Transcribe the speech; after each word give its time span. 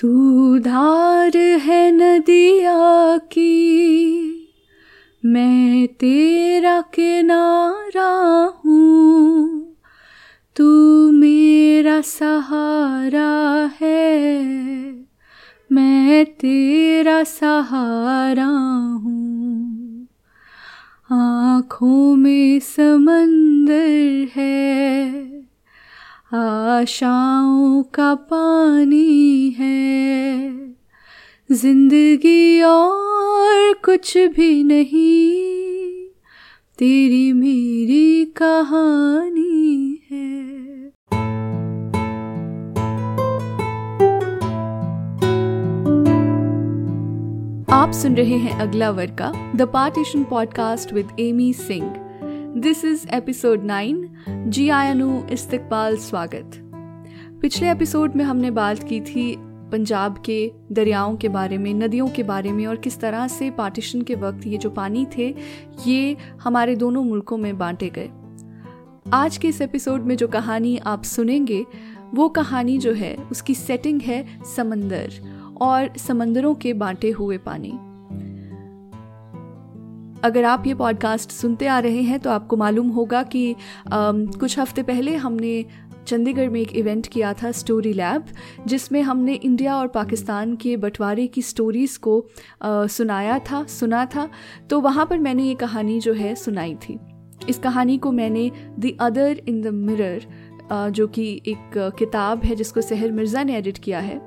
तू 0.00 0.58
धार 0.58 1.36
है 1.36 1.90
नदिया 1.90 3.18
की। 3.18 4.20
मैं 5.24 5.86
तेरा 5.86 6.80
किनारा 6.80 8.52
हूँ। 8.64 9.76
तू 10.56 10.66
मेरा 11.12 12.00
सहारा 12.00 13.70
है। 13.80 14.44
मैं 15.72 16.24
तेरा 16.24 17.24
सहारा 17.24 18.46
हूँ। 19.04 20.06
आँखों 21.12 22.16
में 22.16 22.60
समंदर 22.60 24.28
है। 24.36 25.39
आशाओं 26.32 27.82
का 27.82 28.14
पानी 28.14 29.50
है। 29.50 30.48
ज़िंदगी 31.52 32.62
और 32.62 33.74
कुछ 33.84 34.18
भी 34.18 34.64
नहीं। 34.64 36.08
तेरी 36.78 37.32
मेरी 37.32 38.24
कहानी 38.24 40.02
है। 40.10 40.30
आप 47.72 47.92
सुन 47.92 48.14
रहे 48.14 48.36
हैं 48.36 48.60
अगला 48.60 48.90
वर्ग 48.90 49.10
का 49.10 49.52
the 49.56 49.62
partition 49.62 50.24
podcast 50.24 50.92
with 50.92 51.08
Amy 51.20 51.52
Singh 51.52 52.09
this 52.60 52.84
is 52.84 53.08
episode 53.14 53.64
nine 53.64 54.10
जी 54.28 54.68
आयानु, 54.68 55.26
इस्तकबाल, 55.30 55.96
स्वागत। 55.96 56.50
पिछले 57.42 57.70
एपिसोड 57.70 58.16
में 58.16 58.24
हमने 58.24 58.50
बात 58.50 58.82
की 58.82 59.00
थी 59.00 59.36
पंजाब 59.38 60.22
के, 60.26 60.52
दरियाओं 60.72 61.16
के 61.16 61.28
बारे 61.28 61.58
में, 61.58 61.74
नदियों 61.74 62.08
के 62.08 62.22
बारे 62.22 62.52
में 62.52 62.66
और 62.66 62.76
किस 62.76 63.00
तरह 63.00 63.28
से 63.28 63.50
पार्टीशन 63.50 64.02
के 64.02 64.14
वक्त 64.14 64.46
ये 64.46 64.58
जो 64.58 64.70
पानी 64.70 65.06
थे, 65.18 65.34
ये 65.86 66.16
हमारे 66.42 66.76
दोनों 66.76 67.04
मुल्कों 67.04 67.36
में 67.36 67.58
बांटे 67.58 67.92
गए। 67.98 68.10
आज 69.12 69.36
के 69.36 69.48
इस 69.48 69.60
एपिसोड 69.60 70.02
में 70.02 70.16
जो 70.16 70.28
कहानी 70.28 70.76
आप 70.76 71.02
सुनेंगे, 71.02 71.66
वो 72.14 72.28
कहानी 72.28 72.78
जो 72.78 72.92
है, 72.92 73.16
उसकी 73.30 73.54
सेटिंग 73.54 74.02
है 74.02 74.26
समंदर 74.56 75.10
और 75.60 75.96
समंदरों 75.96 76.54
के 76.54 76.72
बांटे 76.72 77.10
हुए 77.10 77.38
पानी। 77.38 77.72
अगर 80.24 80.44
आप 80.44 80.66
ये 80.66 80.74
पॉडकास्ट 80.74 81.30
सुनते 81.30 81.66
आ 81.66 81.78
रहे 81.78 82.02
हैं 82.02 82.18
तो 82.20 82.30
आपको 82.30 82.56
मालूम 82.56 82.88
होगा 82.88 83.22
कि 83.22 83.52
आ, 83.52 83.56
कुछ 84.12 84.58
हफ़्ते 84.58 84.82
पहले 84.82 85.16
हमने 85.16 85.64
चंडीगढ़ 86.06 86.48
में 86.48 86.60
एक 86.60 86.72
इवेंट 86.72 87.06
किया 87.06 87.32
था 87.32 87.52
स्टोरी 87.52 87.92
लैब 87.92 88.24
जिसमें 88.66 89.02
हमने 89.02 89.34
इंडिया 89.34 89.76
और 89.76 89.88
पाकिस्तान 89.88 90.56
के 90.56 90.76
बंटवारे 90.76 91.26
की 91.26 91.42
स्टोरीज़ 91.42 91.98
को 91.98 92.20
आ, 92.62 92.86
सुनाया 92.86 93.38
था 93.38 93.64
सुना 93.64 94.04
था। 94.06 94.28
तो 94.70 94.80
वहाँ 94.80 95.06
पर 95.06 95.18
मैंने 95.18 95.44
ये 95.44 95.54
कहानी 95.54 96.00
जो 96.00 96.12
है 96.12 96.34
सुनाई 96.34 96.74
थी। 96.74 96.98
इस 97.48 97.58
कहानी 97.58 97.98
को 97.98 98.12
मैंने 98.12 98.50
the 98.78 98.96
other 99.00 99.40
in 99.48 99.60
the 99.62 99.66
mirror 99.66 100.90
जो 100.90 101.06
कि 101.06 101.42
एक 101.48 101.70
किताब 101.98 102.44
है 102.44 102.54
जिसको 102.56 102.80
सहर 102.80 103.12
मिर्ज़ा 103.12 103.42
ने 103.42 103.56
एडिट 103.56 103.78
किया 103.78 104.00
है 104.00 104.18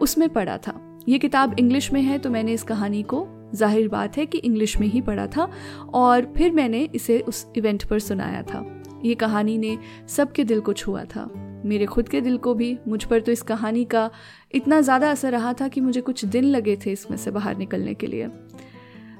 उसमें 0.00 0.28
पढ़ा 0.28 0.56
था। 0.58 1.04
ये 1.08 1.18
किताब 1.18 1.58
इंग्लिश 1.58 1.92
में 1.92 2.02
है 2.02 2.18
तो 2.18 2.30
मैंने 2.30 2.52
इस 2.52 2.62
कहानी 2.62 3.02
को 3.02 3.26
ज़ाहिर 3.54 3.88
बात 3.88 4.16
है 4.18 4.26
कि 4.26 4.38
इंग्लिश 4.38 4.78
में 4.80 4.86
ही 4.88 5.00
पढ़ा 5.00 5.26
था 5.26 5.48
और 5.94 6.32
फिर 6.36 6.52
मैंने 6.52 6.88
इसे 6.94 7.18
उस 7.20 7.46
इवेंट 7.56 7.84
पर 7.84 7.98
सुनाया 7.98 8.42
था। 8.42 8.64
ये 9.04 9.14
कहानी 9.14 9.56
ने 9.58 9.76
सबके 10.08 10.44
दिल 10.44 10.60
को 10.60 10.72
छुआ 10.72 11.04
था। 11.06 11.30
मेरे 11.64 11.86
खुद 11.86 12.08
के 12.08 12.20
दिल 12.20 12.36
को 12.36 12.54
भी, 12.54 12.76
मुझ 12.88 13.04
पर 13.04 13.20
तो 13.20 13.32
इस 13.32 13.42
कहानी 13.42 13.84
का 13.84 14.10
इतना 14.54 14.80
ज़्यादा 14.80 15.10
असर 15.10 15.32
रहा 15.32 15.52
था 15.52 15.68
कि 15.68 15.80
मुझे 15.80 16.00
कुछ 16.00 16.24
दिन 16.24 16.44
लगे 16.44 16.76
थे 16.76 16.92
इसमें 16.92 17.16
से 17.16 17.30
बाहर 17.30 17.56
निकलने 17.56 17.94
के 17.94 18.06
लिए। 18.06 18.28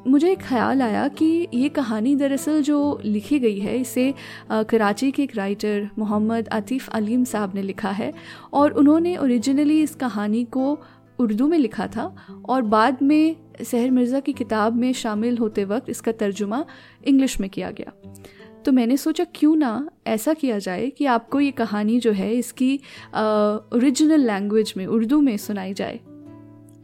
मुझे 0.06 0.30
एक 0.32 0.40
ख्याल 0.42 0.82
आया 0.82 1.06
कि 1.08 1.26
ये 1.54 1.68
कहानी 1.68 2.14
दरअसल 2.16 2.62
जो 2.62 3.00
लिखी 3.04 3.38
गई 3.38 3.58
है, 3.58 3.76
इसे 3.76 4.14
कराची 4.50 5.10
के 5.10 5.22
एक 5.22 5.36
राइटर 5.36 5.88
मोहम्मद 5.98 6.48
आतिफ 6.48 6.88
अलीम 6.88 7.24
साहब 7.24 7.54
ने 7.54 7.62
लिखा 7.62 7.90
है 7.90 8.12
और 8.52 8.72
उन्होंने 8.72 9.16
ओरिजिनली 9.16 9.80
इस 9.82 9.94
कहानी 9.94 10.44
को 10.44 10.78
उर्दू 11.18 11.46
में 11.48 11.58
लिखा 11.58 11.86
था 11.86 12.14
और 12.48 12.62
बाद 12.64 13.02
में 13.02 13.36
सहर 13.62 13.90
मिर्ज़ा 13.90 14.20
की 14.20 14.32
किताब 14.32 14.76
में 14.76 14.92
शामिल 14.92 15.38
होते 15.38 15.64
वक्त 15.64 15.90
इसका 15.90 16.12
तर्जुमा 16.12 16.64
इंग्लिश 17.04 17.40
में 17.40 17.48
किया 17.50 17.70
गया। 17.70 17.92
तो 18.64 18.72
मैंने 18.72 18.96
सोचा, 18.96 19.24
क्यों 19.34 19.54
ना 19.56 19.88
ऐसा 20.06 20.34
किया 20.34 20.58
जाए 20.58 20.88
कि 20.88 21.06
आपको 21.06 21.40
ये 21.40 21.50
कहानी 21.52 21.98
जो 22.00 22.12
है 22.12 22.32
इसकी 22.34 22.74
ओरिजिनल 23.14 24.26
लैंग्वेज 24.26 24.72
में, 24.76 24.86
उर्दू 24.86 25.20
में 25.20 25.36
सुनाई 25.38 25.74
जाए। 25.74 26.00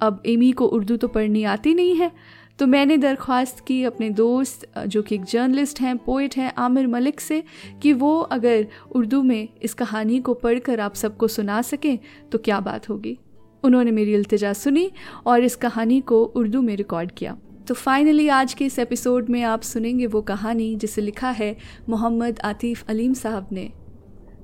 अब 0.01 0.23
एमी 0.27 0.51
को 0.53 0.67
उर्दू 0.67 0.97
तो 0.97 1.09
पढ़नी 1.09 1.45
आती 1.45 1.75
नहीं 1.75 1.95
है 1.97 2.11
तो 2.59 2.67
मैंने 2.67 2.97
दरख्वास्त 2.97 3.61
की 3.67 3.83
अपने 3.85 4.09
दोस्त, 4.11 4.67
जो 4.79 5.03
कि 5.03 5.15
एक 5.15 5.25
जर्नलिस्ट 5.25 5.81
हैं 5.81 5.97
पोइट 5.99 6.37
हैं, 6.37 6.53
आमिर 6.59 6.87
मलिक 6.87 7.21
से, 7.21 7.43
कि 7.83 7.93
वो 7.93 8.19
अगर 8.21 8.67
उर्दू 8.93 9.23
में 9.23 9.49
इस 9.63 9.75
कहानी 9.75 10.21
को 10.21 10.35
पढ़कर 10.35 10.81
आप 10.81 10.95
सबको 10.95 11.29
सुना 11.29 11.61
सकें 11.63 11.99
तो 12.33 12.39
क्या 12.39 12.61
बात 12.61 12.89
होगी? 12.89 13.17
उन्होंने 13.65 13.91
मेरी 13.91 14.15
अल्तजा 14.15 14.53
सुनी 14.53 14.91
और 15.27 15.45
इस 15.45 15.57
कहानी 15.57 16.01
को 16.01 16.25
उर्दू 16.25 16.63
में 16.63 16.77
रिकॉर्ड 16.77 17.13
किया। 17.13 17.39
तो 17.69 17.75
फाइनली 17.75 18.29
आज 18.29 18.55
के 18.55 18.65
इस 18.65 18.79
एपिसोड 18.79 19.29
में 19.29 19.43
आप 19.43 19.63
सुनेंगे 19.63 20.07
वो 20.07 20.23
कहानी 20.23 20.77
जिसे 20.77 21.01
लिखा 21.01 21.31
है 21.31 21.57
मोहम्मद 21.89 22.41
आतिफ 22.45 22.85
अलीम 22.89 23.13
साहब 23.13 23.49
ने, 23.53 23.73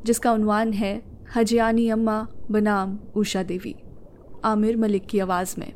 जिसका 0.04 0.32
उनवान 0.32 0.72
है 0.72 1.02
हजियानी 1.36 1.88
अम्मा 1.88 2.28
बनाम 2.50 2.98
उषा 3.16 3.42
देवी। 3.42 3.76
आमिर 4.44 4.76
मलिक 4.76 5.06
की 5.06 5.18
आवाज़ 5.18 5.54
में। 5.58 5.72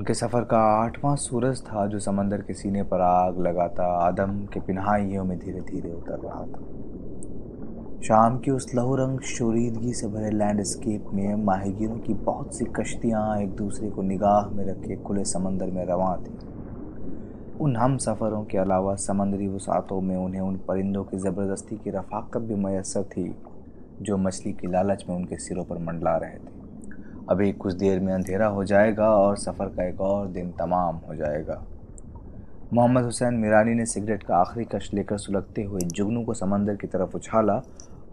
उनके 0.00 0.14
सफ़र 0.14 0.44
का 0.44 0.58
आठवां 0.74 1.14
सूरज 1.16 1.60
था 1.62 1.86
जो 1.86 1.98
समंदर 1.98 2.42
के 2.42 2.54
सीने 2.54 2.82
पर 2.82 3.00
आग 3.00 3.38
लगाता 3.38 3.86
आदम 3.96 4.38
के 4.46 4.60
पिन्हाइयों 4.60 5.24
में 5.24 5.38
धीरे 5.38 5.60
धीरे 5.60 5.90
उतर 5.92 6.20
रहा 6.20 6.44
था। 6.44 8.00
शाम 8.00 8.38
की 8.38 8.50
उस 8.50 8.66
लहू 8.74 8.94
रंग 8.96 9.20
शोरीदगी 9.20 9.92
से 9.92 10.06
भरे 10.06 10.30
लैंडस्केप 10.30 11.10
में 11.14 11.44
माहिगिरों 11.44 11.98
की 11.98 12.14
बहुत 12.14 12.54
सी 12.54 12.64
कश्तियाँ 12.64 13.40
एक 13.40 13.50
दूसरे 13.56 13.90
को 13.90 14.02
निगाह 14.02 14.48
में 14.48 14.64
रखे 14.66 14.96
खुले 14.96 15.24
समंदर 15.24 15.66
में 15.66 15.84
रवां 15.86 16.16
थी। 16.16 16.32
उन 17.60 17.76
हम 17.76 17.96
सफ़रों 17.96 18.42
के 18.44 18.58
अलावा 18.58 18.94
समंदरी 18.94 19.48
वसातों 19.48 20.00
में 20.00 20.16
उन्हें 20.16 20.40
उन 20.40 20.56
परिंदों 20.68 21.04
की 21.04 21.18
ज़बरदस्ती 21.18 21.76
की 21.76 21.90
रफाकत 21.90 22.40
भी 22.40 22.54
मैसर 22.54 23.02
थी, 23.02 23.34
जो 24.02 24.16
मछली 24.16 24.52
की 24.52 24.72
लालच 24.72 25.04
में 25.08 25.16
उनके 25.16 25.36
सिरों 25.36 25.64
पर 25.64 25.78
मंडला 25.78 26.16
रहे 26.16 26.38
थे। 26.38 26.59
अभी 27.30 27.50
कुछ 27.54 27.74
देर 27.74 28.00
में 28.00 28.12
अंधेरा 28.12 28.46
हो 28.46 28.64
जाएगा 28.64 29.08
और 29.08 29.36
सफ़र 29.38 29.66
का 29.66 29.88
एक 29.88 30.00
और 30.00 30.26
दिन 30.28 30.50
तमाम 30.50 30.96
हो 31.08 31.14
जाएगा। 31.14 31.62
मोहम्मद 32.74 33.04
हुसैन 33.04 33.34
मीरानी 33.34 33.74
ने 33.74 33.86
सिगरेट 33.86 34.22
का 34.22 34.36
आखिरी 34.36 34.64
कश 34.72 34.90
लेकर 34.94 35.18
सुलगते 35.18 35.62
हुए 35.62 35.80
जुगनू 35.86 36.22
को 36.24 36.34
समंदर 36.34 36.76
की 36.76 36.86
तरफ़ 36.86 37.16
उछाला 37.16 37.60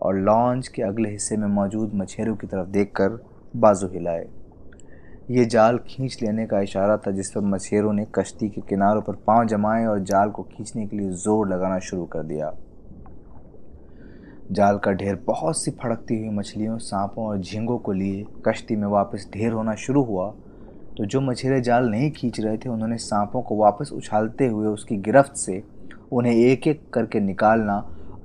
और 0.02 0.18
लॉन्च 0.18 0.68
के 0.68 0.82
अगले 0.82 1.10
हिस्से 1.10 1.38
में 1.38 1.48
मौजूद 1.48 1.92
मछेरों 1.96 2.36
की 2.36 2.48
तरफ़ 2.48 2.68
देखकर 2.70 3.20
बाजू 3.56 3.88
हिलाए। 3.88 4.28
ये 5.32 5.46
जाल 5.46 5.78
खींच 5.88 6.18
लेने 6.22 6.46
का 6.48 6.60
इशारा 6.62 6.98
था 6.98 7.12
जिस 7.12 7.32
पर 7.32 7.42
मछेरों 7.46 7.94
ने 7.94 8.06
कश्ती 8.16 8.50
के 8.50 8.62
किनारों 8.62 9.02
पर 9.02 9.16
पाँव 9.28 9.48
जमाए 9.48 9.86
और 9.86 10.00
जाल 10.04 10.30
को 10.30 10.44
खींचने 10.52 10.86
के 10.88 10.98
लिए 10.98 11.10
ज़ोर 11.16 11.50
लगाना 11.50 11.80
शुरू 11.80 12.06
कर 12.06 12.24
दिया। 12.24 12.54
जाल 14.52 14.78
का 14.78 14.92
ढेर 14.92 15.16
बहुत 15.28 15.58
सी 15.58 15.72
फड़कती 15.72 16.18
हुई 16.18 16.30
मछलियों, 16.30 16.78
सांपों 16.78 17.26
और 17.26 17.40
झींगों 17.40 17.78
को 17.78 17.92
लिए 17.92 18.26
कश्ती 18.46 18.76
में 18.76 18.88
वापस 18.88 19.28
ढेर 19.34 19.52
होना 19.52 19.74
शुरू 19.76 20.04
हुआ। 20.04 20.30
तो 20.98 21.06
जो 21.06 21.22
मछेरे 21.22 21.60
जाल 21.62 21.90
नहीं 21.90 22.12
खींच 22.12 22.40
रहे 22.40 22.58
थे, 22.58 22.70
उन्होंने 22.70 22.98
सांपों 22.98 23.42
को 23.42 23.58
वापस 23.58 23.92
उछालते 23.94 24.48
हुए 24.48 24.68
उसकी 24.68 24.98
गिरफ्त 24.98 25.36
से 25.36 25.62
उन्हें 26.12 26.34
एक 26.34 26.68
एक 26.68 26.90
करके 26.94 27.20
निकालना 27.20 27.78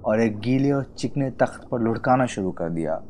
और 0.05 0.21
एक 0.21 0.39
गीले 0.39 0.71
और 0.73 0.85
चिकने 0.99 1.31
तख्त 1.31 1.69
पर 1.71 1.81
लुढ़काना 1.81 2.27
शुरू 2.27 2.51
कर 2.51 2.71
दिया। 2.71 3.03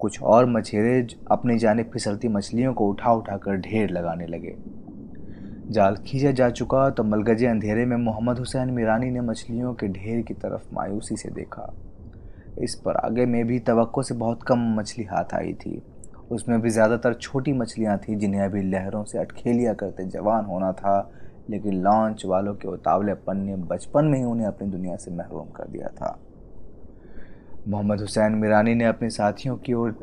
कुछ 0.00 0.22
और 0.22 0.46
मछेरे 0.46 1.06
अपनी 1.30 1.58
जाने 1.58 1.82
फिसलती 1.82 2.28
मछलियों 2.28 2.72
को 2.74 2.88
उठा 2.88 3.12
उठा 3.12 3.36
कर 3.36 3.56
ढेर 3.60 3.90
लगाने 3.90 4.26
लगे। 4.26 4.56
जाल 5.70 5.96
खींचा 5.96 6.30
जा 6.30 6.50
चुका 6.50 6.88
तो 6.90 7.04
मलगजे 7.04 7.46
अंधेरे 7.46 7.84
में 7.84 7.96
मोहम्मद 7.96 8.38
हुसैन 8.38 8.70
मीरानी 8.70 9.10
ने 9.10 9.20
मछलियों 9.20 9.74
के 9.74 9.88
ढेर 9.88 10.22
की 10.22 10.34
तरफ़ 10.34 10.74
मायूसी 10.74 11.16
से 11.16 11.30
देखा। 11.30 11.72
इस 12.58 12.74
पर 12.74 12.96
आगे 12.96 13.26
में 13.26 13.44
भी 13.46 13.58
तवक्को 13.58 14.02
से 14.02 14.14
बहुत 14.14 14.42
कम 14.42 14.58
मछली 14.78 15.04
हाथ 15.04 15.34
आई 15.34 15.52
थी। 15.54 15.82
उसमें 16.30 16.60
भी 16.60 16.70
ज़्यादातर 16.70 17.14
छोटी 17.14 17.52
मछलियाँ 17.52 17.96
थीं 17.98 18.16
जिन्हें 18.18 18.40
अभी 18.40 18.62
लहरों 18.62 19.04
से 19.04 19.18
अटखेलिया 19.18 19.72
करते 19.74 20.04
जवान 20.06 20.44
होना 20.44 20.72
था, 20.72 21.10
लेकिन 21.50 21.74
लॉन्च 21.74 22.24
वालों 22.26 22.54
के 22.54 22.68
उतावलेपन 22.68 23.36
ने 23.36 23.56
बचपन 23.66 24.04
में 24.04 24.18
ही 24.18 24.24
उन्हें 24.24 24.46
अपनी 24.46 24.68
दुनिया 24.68 24.96
से 24.96 25.10
महरूम 25.10 25.48
कर 25.48 25.68
दिया 25.68 25.88
था। 25.88 26.18
मोहम्मद 27.68 28.00
हुसैन 28.00 28.34
मीरानी 28.34 28.74
ने 28.74 28.84
अपने 28.84 29.10
साथियों 29.10 29.56
की 29.56 29.72
ओर 29.72 29.96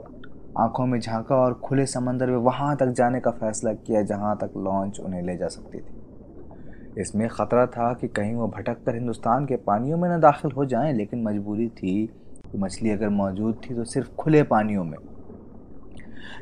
आँखों 0.60 0.86
में 0.86 1.00
झांका 1.00 1.36
और 1.36 1.54
खुले 1.64 1.86
समंदर 1.86 2.30
में 2.32 2.38
वहाँ 2.38 2.76
तक 2.78 2.92
जाने 2.92 3.20
का 3.20 3.32
फैसला 3.32 3.74
किया 3.76 4.02
जहाँ 4.04 4.36
तक 4.38 4.52
लॉन्च 4.58 5.00
उन्हें 5.00 5.22
ले 5.22 5.38
जा 5.38 5.48
सकती 5.48 5.80
थी। 5.80 7.02
इसमें 7.02 7.28
ख़तरा 7.30 7.66
था 7.68 7.94
कि 7.94 8.08
कहीं 8.08 8.36
वो 8.36 8.48
भटक 8.48 8.84
कर 8.86 8.96
हिंदुस्तान 8.96 9.46
के 9.46 9.56
पानियों 9.64 9.98
में 9.98 10.10
न 10.10 10.20
दाखिल 10.20 10.52
हो 10.52 10.66
जाएँ, 10.66 10.94
लेकिन 10.94 11.24
मजबूरी 11.24 11.68
थी 11.70 12.10
मछली 12.58 12.90
अगर 12.90 13.10
मौजूद 13.10 13.60
थी 13.64 13.76
तो 13.76 13.84
सिर्फ़ 13.86 14.10
खुले 14.20 14.44
पानियों 14.44 14.84
में। 14.84 14.98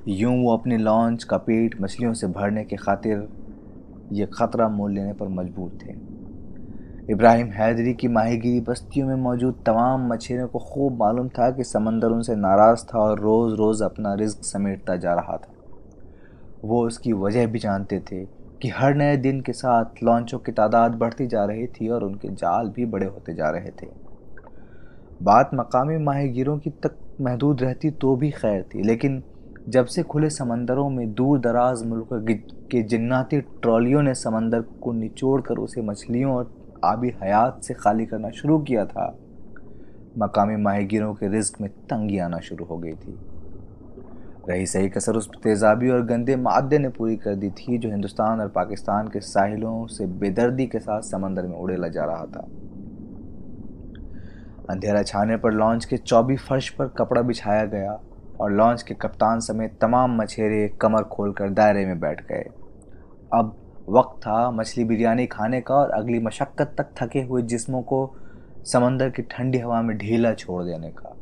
यूँ 0.08 0.36
वो 0.44 0.58
अपने 0.58 0.78
लॉन्च 0.78 1.24
का 1.24 1.38
पेट 1.38 1.76
मछलियों 1.82 2.14
से 2.14 2.28
भरने 2.28 2.64
के 2.64 2.76
खातिर 2.76 3.28
ये 4.12 4.26
ख़तरा 4.26 4.68
मोल 4.70 4.94
लेने 4.94 5.14
पर 5.14 5.28
मजबूर 5.28 5.72
थे। 5.86 5.94
इब्राहिम 7.10 7.48
हैदरी 7.48 7.94
की 7.94 8.08
माहीगिरी 8.08 8.60
बस्तियों 8.60 9.08
में 9.08 9.16
मौजूद 9.16 9.56
तमाम 9.66 10.08
मछलियों 10.14 10.48
को 10.48 10.60
खूब 10.60 10.98
मालूम 11.00 11.30
था 11.30 11.50
कि 11.52 11.64
समंदर 11.64 12.08
उनसे 12.08 12.36
नाराज़ 12.36 12.84
था 12.84 13.00
और 13.00 13.20
रोज़ 13.20 13.56
रोज़ 13.56 13.84
अपना 13.84 14.14
रिज्क 14.14 14.40
समेटता 14.44 14.96
जा 14.96 15.14
रहा 15.14 15.38
था। 15.38 15.54
वो 16.64 16.88
उसकी 16.88 17.14
वजह 17.14 17.48
भी 17.48 17.60
जानते 17.60 18.00
थे 18.00 18.26
कि 18.62 18.70
हर 18.70 18.96
नए 18.96 19.18
दिन 19.18 19.42
के 19.42 19.54
साथ 19.54 20.04
लॉन्चों 20.04 20.40
की 20.40 20.52
तादाद 20.52 20.96
बढ़ती 20.96 21.28
जा 21.28 21.46
रही 21.46 21.68
थी 21.68 21.90
और 21.90 22.04
उनके 22.04 22.30
जाल 22.30 22.70
भी 22.70 22.86
बड़े 22.86 23.06
होते 23.06 23.34
जा 23.34 23.50
रहे 23.50 23.72
थे। 23.72 24.03
बात 25.22 25.50
मकामी 25.54 25.98
माहीगिरों 25.98 26.58
की 26.58 26.70
तक 26.84 26.98
महदूद 27.22 27.62
रहती 27.62 27.90
तो 27.92 28.16
भी 28.16 28.30
खैर 28.32 28.62
थी, 28.66 28.82
लेकिन 28.84 29.22
जब 29.70 29.86
से 29.86 30.04
खुले 30.04 30.30
समंदरों 30.30 30.90
में 30.90 31.14
दूर 31.14 31.40
दराज 31.40 31.84
मुल्क 31.84 32.08
के 32.72 32.82
जन्नाती 32.84 33.40
ट्रॉलियों 33.42 34.02
ने 34.02 34.14
समंदर 34.14 34.62
को 34.82 34.92
निचोड़ 34.94 35.42
कर 35.42 35.58
उसे 35.58 35.82
मछलियों 35.82 36.34
और 36.34 36.52
आबी 36.86 37.14
हयात 37.24 37.62
से 37.64 37.74
खाली 37.74 38.06
करना 38.06 38.30
शुरू 38.32 38.58
किया 38.60 38.86
था, 38.86 39.06
मकामी 40.18 40.56
माहिगिरों 40.56 41.14
के 41.14 41.28
रिस्क 41.28 41.62
में 41.62 41.70
तंगी 41.70 42.18
आना 42.18 42.40
शुरू 42.40 42.66
हो 42.66 42.78
गई 42.78 42.94
थी। 42.94 43.18
रही 44.50 44.66
सही 44.66 44.90
कसर 44.90 45.16
उस 45.16 45.30
तेज़ाबी 45.44 45.90
और 45.90 46.06
गंदे 46.06 46.36
मादे 46.36 46.78
ने 46.80 46.90
पूरी 46.90 47.16
कर 47.16 47.36
दी 47.36 47.50
थी, 47.50 47.78
जो 47.78 47.90
हिंदुस्तान 47.90 48.42
और 48.42 48.48
पाकिस्तान 48.48 49.08
के 49.08 49.20
साहिलों 49.22 49.86
से 49.88 50.06
बेदर्दी 50.20 50.66
के 50.68 50.80
साथ 50.80 51.02
समंदर 51.02 51.48
में 51.48 51.56
उड़ेला 51.56 51.88
जा 51.88 52.06
रहा 52.06 52.26
था। 52.26 52.48
अंधेरा 54.70 55.02
छाने 55.04 55.38
पर 55.38 55.52
लॉन्च 55.54 55.86
के 55.86 55.98
चौबी 55.98 56.36
फर्श 56.40 56.70
पर 56.70 56.88
कपड़ा 56.98 57.22
बिछाया 57.22 57.66
गया 57.68 58.00
और 58.42 58.52
लॉन्च 58.52 58.82
के 58.84 58.94
कप्तान 58.94 59.40
समेत 59.40 59.78
तमाम 59.82 60.16
मछेरे 60.22 60.68
कमर 60.82 61.04
खोलकर 61.06 61.50
दायरे 61.52 61.86
में 61.86 62.00
बैठ 62.00 62.22
गए। 62.28 62.44
अब 63.32 63.56
वक्त 63.90 64.20
था 64.22 64.50
मछली 64.52 64.84
बिरयानी 64.84 65.26
खाने 65.28 65.60
का 65.62 65.76
और 65.76 65.90
अगली 65.92 66.20
मशक्क़त 66.20 66.76
तक 66.78 66.94
थके 66.98 67.22
हुए 67.22 67.42
जिस्मों 67.44 67.82
को 67.84 68.00
समंदर 68.66 69.10
की 69.10 69.22
ठंडी 69.32 69.60
हवा 69.60 69.82
में 69.82 69.98
ढीला 69.98 70.34
छोड़ 70.34 70.64
देने 70.64 70.90
का। 70.92 71.16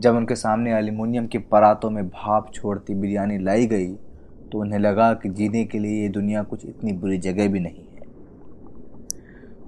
जब 0.00 0.16
उनके 0.16 0.34
सामने 0.36 0.76
एल्यूमिनियम 0.78 1.26
की 1.26 1.38
परातों 1.52 1.90
में 1.90 2.08
भाप 2.08 2.50
छोड़ती 2.54 2.94
बिरयानी 2.94 3.38
लाई 3.38 3.66
गई 3.66 3.94
तो 4.52 4.60
उन्हें 4.60 4.78
लगा 4.78 5.12
कि 5.14 5.28
जीने 5.30 5.64
के 5.64 5.78
लिए 5.78 6.02
ये 6.02 6.08
दुनिया 6.10 6.42
कुछ 6.42 6.64
इतनी 6.66 6.92
बुरी 6.92 7.18
जगह 7.20 7.48
भी 7.48 7.60
नहीं। 7.60 7.84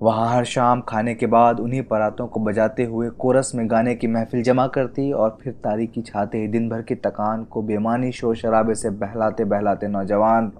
वहाँ 0.00 0.28
हर 0.28 0.44
शाम 0.44 0.80
खाने 0.80 1.14
के 1.14 1.26
बाद 1.26 1.58
उन्हीं 1.60 1.82
परातों 1.82 2.26
को 2.26 2.40
बजाते 2.40 2.84
हुए 2.84 3.08
कोरस 3.10 3.52
में 3.54 3.70
गाने 3.70 3.94
की 3.94 4.06
महफिल 4.06 4.42
जमा 4.42 4.66
करती 4.66 5.10
और 5.12 5.36
फिर 5.42 5.52
तारीखी 5.64 6.02
छाते 6.02 6.38
ही 6.38 6.48
दिन 6.48 6.68
भर 6.68 6.82
की 6.82 6.94
तकान 6.94 7.44
को 7.44 7.62
बेमानी 7.62 8.12
शोर 8.12 8.36
शराबे 8.36 8.74
से 8.74 8.90
बहलाते 8.90 9.44
बहलाते 9.44 9.88
नौजवान 9.88 10.50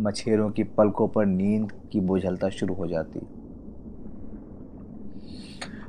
मछेरों 0.00 0.50
की 0.50 0.64
पलकों 0.76 1.08
पर 1.08 1.26
नींद 1.26 1.72
की 1.92 2.00
बोझलता 2.00 2.48
शुरू 2.48 2.74
हो 2.74 2.86
जाती। 2.86 3.20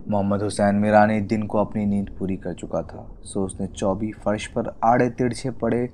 मोहम्मद 0.10 0.42
हुसैन 0.42 0.76
मीरानी 0.76 1.20
दिन 1.22 1.44
को 1.44 1.58
अपनी 1.58 1.86
नींद 1.86 2.10
पूरी 2.20 2.38
कर 2.38 2.54
चुका 2.54 2.82
था। 2.82 3.08
सो 3.24 3.46
उसने 3.46 3.68
चौबी 3.68 4.12
फर्श 4.24 4.48
पर 4.48 4.74
आड़े 4.84 5.10
तिरछे 5.10 5.50
पड़े, 5.52 5.90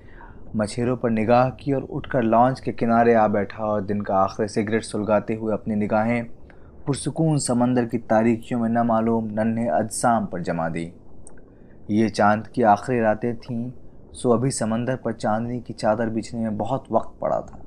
मछेरों 0.56 0.98
पर 0.98 1.10
निगाह 1.10 1.50
की 1.50 1.74
और 1.74 1.82
उठकर 1.82 2.24
लॉन्च 2.24 2.60
के 2.60 2.72
किनारे 2.72 3.14
आ 3.14 3.28
बैठा 3.28 3.66
और 3.66 3.82
दिन 3.82 4.02
का 4.02 4.16
आखिरी 4.16 4.48
सिगरेट 4.48 4.84
सुलगाते 4.84 5.36
हुए 5.36 5.54
अपनी 5.54 5.76
निगाहें 5.76 6.26
पुरसकून 6.86 7.38
समंदर 7.38 7.86
की 7.86 7.98
तारीखियों 7.98 8.60
में 8.60 8.70
न 8.70 8.78
मालूम 8.78 9.26
नन्हे 9.32 9.68
अजसाम 9.68 10.26
पर 10.26 10.42
जमा 10.42 10.70
दी। 10.70 10.94
ये 11.90 12.10
चाँद 12.10 12.48
की 12.48 12.64
आखिरी 12.64 13.00
रातें 13.00 13.38
थीं, 13.38 13.72
सो 14.14 14.30
अभी 14.30 14.52
समंदर 14.52 14.96
पर 14.96 15.14
चांदनी 15.14 15.60
की 15.60 15.74
चादर 15.74 16.10
बिछने 16.10 16.42
में 16.42 16.58
बहुत 16.58 16.84
वक्त 16.92 17.20
पड़ा 17.22 17.42
था। 17.42 17.62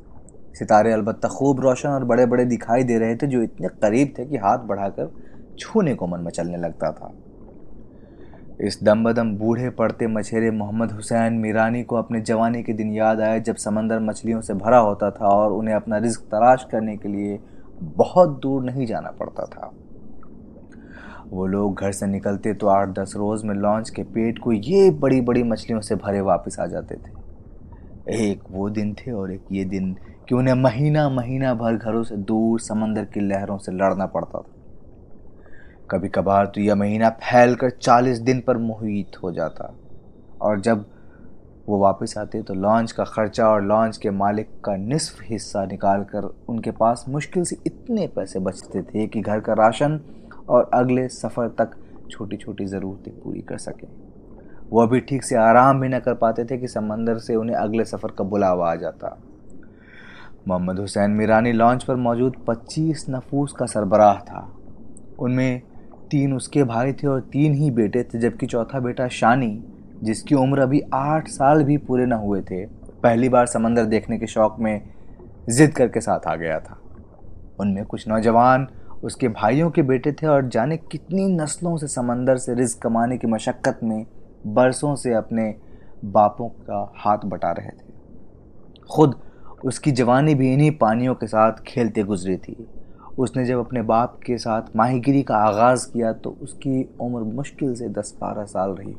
सितारे 0.55 0.93
अलबत्त 0.93 1.27
खूब 1.27 1.61
रोशन 1.61 1.89
और 1.89 2.05
बड़े 2.05 2.27
बड़े 2.27 2.45
दिखाई 2.45 2.85
दे 2.85 2.99
रहे 2.99 3.17
थे, 3.17 3.27
जो 3.27 3.43
इतने 3.43 3.69
करीब 3.69 4.15
थे 4.19 4.27
कि 4.27 4.37
हाथ 4.37 4.59
बढ़ाकर 4.59 5.11
छूने 5.59 5.95
को 5.95 6.07
मन 6.07 6.21
मचलने 6.21 6.57
लगता 6.57 6.93
था। 6.93 7.13
इस 8.61 8.83
दम 8.83 9.05
बदम 9.05 9.37
बूढ़े 9.37 9.71
पड़ते 9.71 10.07
मछेरे 10.07 10.51
मोहम्मद 10.51 10.93
हुसैन 10.93 11.33
मीरानी 11.33 11.83
को 11.83 11.97
अपने 11.97 12.21
जवानी 12.21 12.63
के 12.63 12.73
दिन 12.73 12.93
याद 12.93 13.21
आए, 13.21 13.41
जब 13.41 13.57
समंदर 13.57 14.01
मछलियों 14.01 14.41
से 14.41 14.55
भरा 14.55 14.79
होता 14.79 15.11
था 15.11 15.27
और 15.27 15.53
उन्हें 15.53 15.75
अपना 15.75 15.99
रिस्क 15.99 16.21
तलाश 16.21 16.67
करने 16.73 16.97
के 16.97 17.09
लिए 17.09 17.39
बहुत 17.83 18.41
दूर 18.41 18.63
नहीं 18.63 18.87
जाना 18.87 19.11
पड़ता 19.11 19.45
था। 19.47 19.73
वो 21.29 21.47
लोग 21.47 21.81
घर 21.81 21.93
से 21.93 22.07
निकलते 22.07 22.55
तो 22.55 22.67
आठ 22.67 22.89
दस 22.89 23.13
रोज़ 23.17 23.47
में 23.47 23.55
लॉन्च 23.55 23.91
के 23.91 24.03
पेट 24.03 24.39
को 24.39 24.53
ये 24.53 24.91
बड़ी 24.91 25.21
बड़ी 25.21 25.43
मछलियों 25.43 25.81
से 25.81 25.95
भरे 25.95 26.21
वापस 26.21 26.57
आ 26.61 26.67
जाते 26.67 26.95
थे। 26.95 27.17
एक 28.29 28.43
वो 28.51 28.71
दिन 28.71 28.95
थे 28.95 29.13
और 29.13 29.33
एक 29.33 29.45
ये 29.53 29.65
दिन 29.65 29.97
कि 30.29 30.35
उन्हें 30.35 30.55
महीना 30.55 31.09
महीना 31.09 31.55
भर 31.55 31.77
घरों 31.77 32.03
से 32.03 32.17
दूर 32.17 32.61
समंदर 32.61 33.05
की 33.05 33.21
लहरों 33.21 33.59
से 33.59 33.73
लड़ना 33.73 34.07
पड़ता 34.07 34.39
था। 34.39 34.55
कभी 35.91 36.09
कभार 36.09 36.47
तो 36.47 36.61
यह 36.61 36.75
महीना 36.75 37.09
फैल 37.11 37.55
कर 37.55 37.71
चालीस 37.71 38.19
दिन 38.19 38.41
पर 38.41 38.57
मुहित 38.57 39.23
हो 39.23 39.33
जाता। 39.33 39.75
और 40.41 40.61
जब 40.61 40.85
वो 41.69 41.79
वापस 41.79 42.15
आते 42.19 42.43
तो 42.43 42.55
लॉन्च 42.55 42.93
का 42.93 43.05
खर्चा 43.05 43.49
और 43.49 43.63
लॉन्च 43.63 43.97
के 43.97 44.11
मालिक 44.11 44.49
का 44.65 44.77
निसफ 44.77 45.19
हिस्सा 45.23 45.65
निकाल 45.65 46.05
कर 46.05 46.25
उनके 46.49 46.71
पास 46.71 47.05
मुश्किल 47.09 47.45
से 47.45 47.57
इतने 47.67 48.07
पैसे 48.07 48.39
बचते 48.39 48.83
थे 48.83 49.07
कि 49.07 49.21
घर 49.21 49.41
का 49.41 49.53
राशन 49.53 50.01
और 50.49 50.71
अगले 50.75 51.09
सफ़र 51.09 51.49
तक 51.49 51.77
छोटी 52.11 52.37
छोटी 52.37 52.67
ज़रूरतें 52.67 53.21
पूरी 53.21 53.41
कर 53.41 53.59
सकें। 53.59 53.89
वो 54.71 54.83
अभी 54.83 55.01
ठीक 55.01 55.25
से 55.25 55.37
आराम 55.37 55.81
भी 55.81 55.89
न 55.89 55.99
कर 55.99 56.15
पाते 56.15 56.45
थे 56.45 56.59
कि 56.59 56.69
समंदर 56.69 57.19
से 57.19 57.35
उन्हें 57.35 57.57
अगले 57.57 57.85
सफ़र 57.85 58.11
का 58.11 58.25
बुलावा 58.25 58.71
आ 58.71 58.75
जाता। 58.75 59.19
मोहम्मद 60.49 60.79
हुसैन 60.79 61.11
मीरानी 61.11 61.53
लॉन्च 61.53 61.85
पर 61.85 61.97
मौजूद 61.97 62.37
25 62.49 63.05
नफूस 63.11 63.53
का 63.53 63.67
सरबराह 63.67 64.19
था। 64.19 64.53
उनमें 65.19 65.63
तीन 66.11 66.33
उसके 66.33 66.65
भाई 66.65 66.93
थे 66.93 67.07
और 67.07 67.21
तीन 67.21 67.55
ही 67.55 67.71
बेटे 67.71 68.03
थे, 68.03 68.19
जबकि 68.19 68.47
चौथा 68.47 68.81
बेटा 68.81 69.09
शानी 69.09 69.65
जिसकी 70.01 70.35
उम्र 70.35 70.61
अभी 70.61 70.81
आठ 70.95 71.29
साल 71.29 71.63
भी 71.65 71.77
पूरे 71.79 72.07
ना 72.07 72.17
हुए 72.17 72.41
थे, 72.41 72.65
पहली 72.67 73.29
बार 73.29 73.47
समंदर 73.47 73.85
देखने 73.87 74.19
के 74.19 74.27
शौक 74.27 74.57
में 74.61 74.81
ज़िद 75.49 75.73
करके 75.73 76.01
साथ 76.01 76.27
आ 76.27 76.35
गया 76.37 76.59
था। 76.61 76.79
उनमें 77.61 77.85
कुछ 77.85 78.09
नौजवान, 78.09 78.67
उसके 79.05 79.29
भाइयों 79.31 79.71
के 79.71 79.83
बेटे 79.83 80.13
थे 80.13 80.27
और 80.27 80.49
जाने 80.49 80.77
कितनी 80.93 81.27
नस्लों 81.27 81.77
से 81.77 81.87
समंदर 81.89 82.37
से 82.37 82.55
रिस्क 82.55 82.83
कमाने 82.83 83.19
की 83.19 83.27
मशक्क़त 83.27 83.81
में 83.83 84.05
बरसों 84.47 84.95
से 84.97 85.15
अपने 85.15 85.55
बापों 86.07 86.49
का 86.49 86.81
हाथ 86.97 87.25
बटा 87.27 87.51
रहे 87.51 87.69
थे। 87.69 87.87
खुद 88.91 89.15
उसकी 89.65 89.91
जवानी 89.93 90.35
भी 90.35 90.53
इन्हीं 90.53 90.71
पानियों 90.71 91.15
के 91.15 91.27
साथ 91.27 91.63
खेलते 91.67 92.03
गुजरी 92.03 92.37
थी। 92.37 92.67
उसने 93.19 93.45
जब 93.45 93.59
अपने 93.59 93.83
बाप 93.83 94.19
के 94.27 94.37
साथ 94.39 94.77
माहीगिरी 94.77 95.23
का 95.23 95.37
आगाज़ 95.37 95.87
किया 95.93 96.13
तो 96.15 96.37
उसकी 96.43 96.83
उम्र 97.01 97.23
मुश्किल 97.35 97.75
से 97.75 97.89
दस 97.91 98.15
बारह 98.21 98.45
साल 98.47 98.71
रही। 98.71 98.95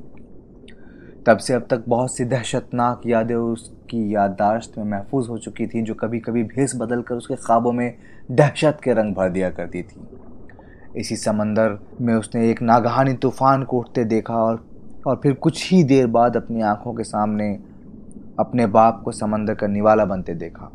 तब 1.25 1.37
से 1.37 1.53
अब 1.53 1.65
तक 1.69 1.83
बहुत 1.87 2.15
सी 2.15 2.25
दहशतनाक 2.25 3.01
यादें 3.05 3.35
उसकी 3.35 4.13
याददाश्त 4.15 4.77
में 4.77 4.85
महफूज 4.85 5.29
हो 5.29 5.37
चुकी 5.37 5.67
थी, 5.67 5.81
जो 5.81 5.93
कभी 5.93 6.19
कभी 6.19 6.43
भेस 6.43 6.73
बदल 6.75 7.01
कर 7.01 7.15
उसके 7.15 7.35
ख्वाबों 7.35 7.71
में 7.71 7.93
दहशत 8.31 8.77
के 8.83 8.93
रंग 8.93 9.15
भर 9.15 9.29
दिया 9.29 9.49
करती 9.49 9.81
थी। 9.81 10.07
इसी 10.97 11.15
समंदर 11.15 11.77
में 12.01 12.13
उसने 12.15 12.49
एक 12.51 12.61
नागहानी 12.61 13.13
तूफ़ान 13.13 13.63
को 13.63 13.79
उठते 13.79 14.03
देखा 14.03 14.35
और 14.35 14.63
और 15.07 15.19
फिर 15.23 15.33
कुछ 15.33 15.71
ही 15.71 15.83
देर 15.83 16.07
बाद 16.07 16.37
अपनी 16.37 16.61
आँखों 16.61 16.93
के 16.93 17.03
सामने 17.03 17.51
अपने 18.39 18.65
बाप 18.67 19.01
को 19.05 19.11
समंदर 19.11 19.53
का 19.53 19.67
निवाला 19.67 20.05
बनते 20.05 20.33
देखा। 20.33 20.71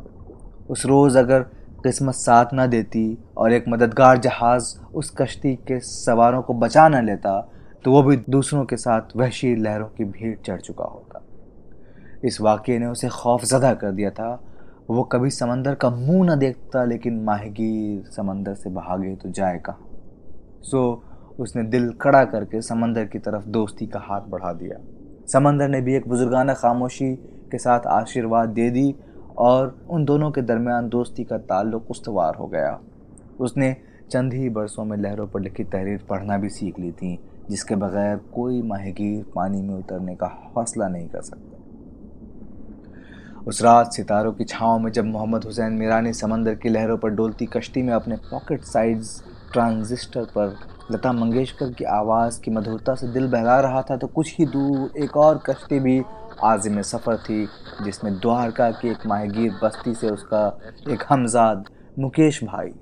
उस 0.69 0.85
रोज़ 0.85 1.17
अगर 1.17 1.41
किस्मत 1.83 2.15
साथ 2.15 2.53
ना 2.53 2.65
देती 2.67 3.17
और 3.37 3.53
एक 3.53 3.65
मददगार 3.69 4.17
जहाज़ 4.17 4.75
उस 4.93 5.09
कश्ती 5.09 5.55
के 5.67 5.79
सवारों 5.79 6.41
को 6.41 6.53
बचा 6.53 6.87
न 6.89 7.05
लेता 7.05 7.51
तो 7.85 7.91
वो 7.91 8.03
भी 8.03 8.17
दूसरों 8.29 8.65
के 8.65 8.77
साथ 8.77 9.01
वहशी 9.15 9.55
लहरों 9.55 9.87
की 9.87 10.03
भीड़ 10.03 10.35
चढ़ 10.37 10.61
चुका 10.61 10.83
होता 10.83 11.21
इस 12.25 12.41
वाक्य 12.41 12.79
ने 12.79 12.85
उसे 12.85 13.07
खौफ 13.07 13.43
ज़दा 13.43 13.73
कर 13.73 13.91
दिया 13.91 14.09
था। 14.09 14.43
वो 14.89 15.03
कभी 15.03 15.29
समंदर 15.29 15.75
का 15.75 15.89
मुँह 15.89 16.35
न 16.35 16.39
देखता, 16.39 16.83
लेकिन 16.85 17.23
माहगीर 17.23 18.03
समंदर 18.11 18.53
से 18.53 18.69
भागे 18.69 19.15
तो 19.15 19.29
जाए 19.29 19.59
कहाँ? 19.59 19.87
सो, 20.61 21.03
उसने 21.39 21.63
दिल 21.63 21.91
कड़ा 21.91 22.25
करके 22.25 22.61
समंदर 22.61 23.05
की 23.05 23.19
तरफ़ 23.19 23.45
दोस्ती 23.45 23.87
का 23.87 23.99
हाथ 23.99 24.21
बढ़ा 24.21 24.53
दिया। 24.53 24.79
समंदर 25.27 25.67
ने 25.67 25.81
भी 25.81 25.95
एक 25.95 26.07
बुजुर्गाना 26.07 26.53
खामोशी 26.53 27.15
के 27.51 27.57
साथ 27.57 27.79
आशीर्वाद 27.79 28.49
दे 28.49 28.69
दी 28.69 28.95
और 29.37 29.85
उन 29.89 30.05
दोनों 30.05 30.31
के 30.31 30.41
दरमियान 30.41 30.89
दोस्ती 30.89 31.23
का 31.23 31.37
ताल्लुक 31.37 31.91
उस्तवार 31.91 32.35
हो 32.35 32.47
गया। 32.47 32.79
उसने 33.39 33.75
चंद 34.11 34.33
ही 34.33 34.49
बरसों 34.49 34.85
में 34.85 34.97
लहरों 34.97 35.27
पर 35.27 35.39
लिखी 35.39 35.63
तहरीर 35.63 36.05
पढ़ना 36.09 36.37
भी 36.37 36.49
सीख 36.49 36.79
ली 36.79 36.91
थी। 36.91 37.19
जिसके 37.49 37.75
बगैर 37.75 38.17
कोई 38.33 38.61
माहगीर 38.61 39.23
पानी 39.35 39.61
में 39.61 39.75
उतरने 39.75 40.15
का 40.15 40.27
हौसला 40.57 40.87
नहीं 40.87 41.07
कर 41.07 41.21
सकता। 41.21 41.51
उस 43.47 43.61
रात 43.61 43.91
सितारों 43.93 44.33
की 44.33 44.43
छाँव 44.43 44.79
में 44.79 44.91
जब 44.91 45.05
मोहम्मद 45.05 45.43
हुसैन 45.43 45.73
मीरानी 45.73 46.13
समंदर 46.13 46.55
की 46.55 46.69
लहरों 46.69 46.97
पर 46.97 47.09
डोलती 47.09 47.45
कश्ती 47.45 47.81
में 47.81 47.93
अपने 47.93 48.15
पॉकेट 48.15 48.63
साइज़ 48.63 49.11
ट्रांजिस्टर 49.53 50.23
पर 50.37 50.55
लता 50.91 51.11
मंगेशकर 51.13 51.71
की 51.71 51.83
आवाज़ 51.83 52.39
की 52.41 52.51
मधुरता 52.51 52.95
से 52.95 53.07
दिल 53.07 53.27
बहला 53.27 53.59
रहा 53.59 53.81
था 53.81 53.97
तो 53.97 54.07
कुछ 54.07 54.35
ही 54.39 54.45
दूर 54.45 54.97
एक 54.97 55.17
और 55.17 55.37
कश्ती 55.45 55.79
भी 55.79 56.01
आजिम 56.43 56.81
सफ़र 56.81 57.17
थी, 57.17 57.45
जिसमें 57.83 58.13
द्वारका 58.13 58.69
की 58.71 58.89
एक 58.89 59.05
माहगीर 59.07 59.51
बस्ती 59.63 59.93
से 59.93 60.09
उसका 60.09 60.59
एक 60.89 61.03
हमजाद 61.09 61.65
मुकेश 61.99 62.43
भाई 62.43 62.73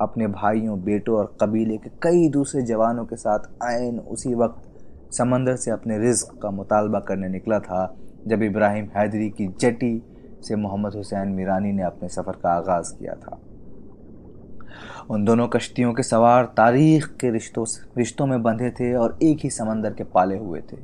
अपने 0.00 0.26
भाइयों, 0.26 0.82
बेटों 0.82 1.16
और 1.18 1.36
कबीले 1.40 1.76
के 1.76 1.90
कई 2.02 2.28
दूसरे 2.28 2.62
जवानों 2.62 3.04
के 3.04 3.16
साथ 3.16 3.38
आयन 3.62 3.98
उसी 3.98 4.34
वक्त 4.34 5.14
समंदर 5.14 5.56
से 5.56 5.70
अपने 5.70 5.98
रिज्क 5.98 6.38
का 6.42 6.50
मुतालबा 6.50 7.00
करने 7.00 7.28
निकला 7.28 7.58
था, 7.58 7.96
जब 8.26 8.42
इब्राहिम 8.42 8.88
हैदरी 8.96 9.30
की 9.30 9.46
जटी 9.60 10.02
से 10.42 10.56
मोहम्मद 10.56 10.94
हुसैन 10.94 11.28
मीरानी 11.28 11.72
ने 11.72 11.82
अपने 11.82 12.08
सफ़र 12.08 12.32
का 12.32 12.50
आगाज़ 12.50 12.94
किया 12.94 13.12
था। 13.12 13.40
उन 15.10 15.24
दोनों 15.24 15.48
कश्तियों 15.48 15.92
के 15.94 16.02
सवार 16.02 16.44
तारीख 16.44 17.06
के 17.06 17.30
रिश्तों 17.30 17.64
रिश्तों 17.98 18.26
में 18.26 18.42
बंधे 18.42 18.70
थे 18.70 18.94
और 18.94 19.18
एक 19.22 19.38
ही 19.42 19.50
समंदर 19.50 19.92
के 19.92 20.04
पाले 20.04 20.38
हुए 20.38 20.60
थे। 20.60 20.76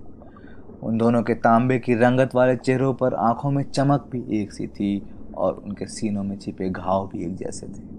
उन 0.83 0.99
दोनों 0.99 1.23
के 1.23 1.35
तांबे 1.35 1.79
की 1.79 1.95
रंगत 1.95 2.35
वाले 2.35 2.57
चेहरों 2.57 2.95
पर 2.95 3.15
आँखों 3.15 3.51
में 3.51 3.63
चमक 3.63 4.09
भी 4.13 4.43
एक 4.43 4.53
सी 4.53 4.67
थी 4.67 5.11
और 5.35 5.55
उनके 5.55 5.87
सीनों 5.87 6.25
में 6.25 6.39
छिपे 6.39 6.71
घाव 6.71 7.09
भी 7.09 7.25
एक 7.25 7.37
जैसे 7.37 7.67
थे। 7.67 7.96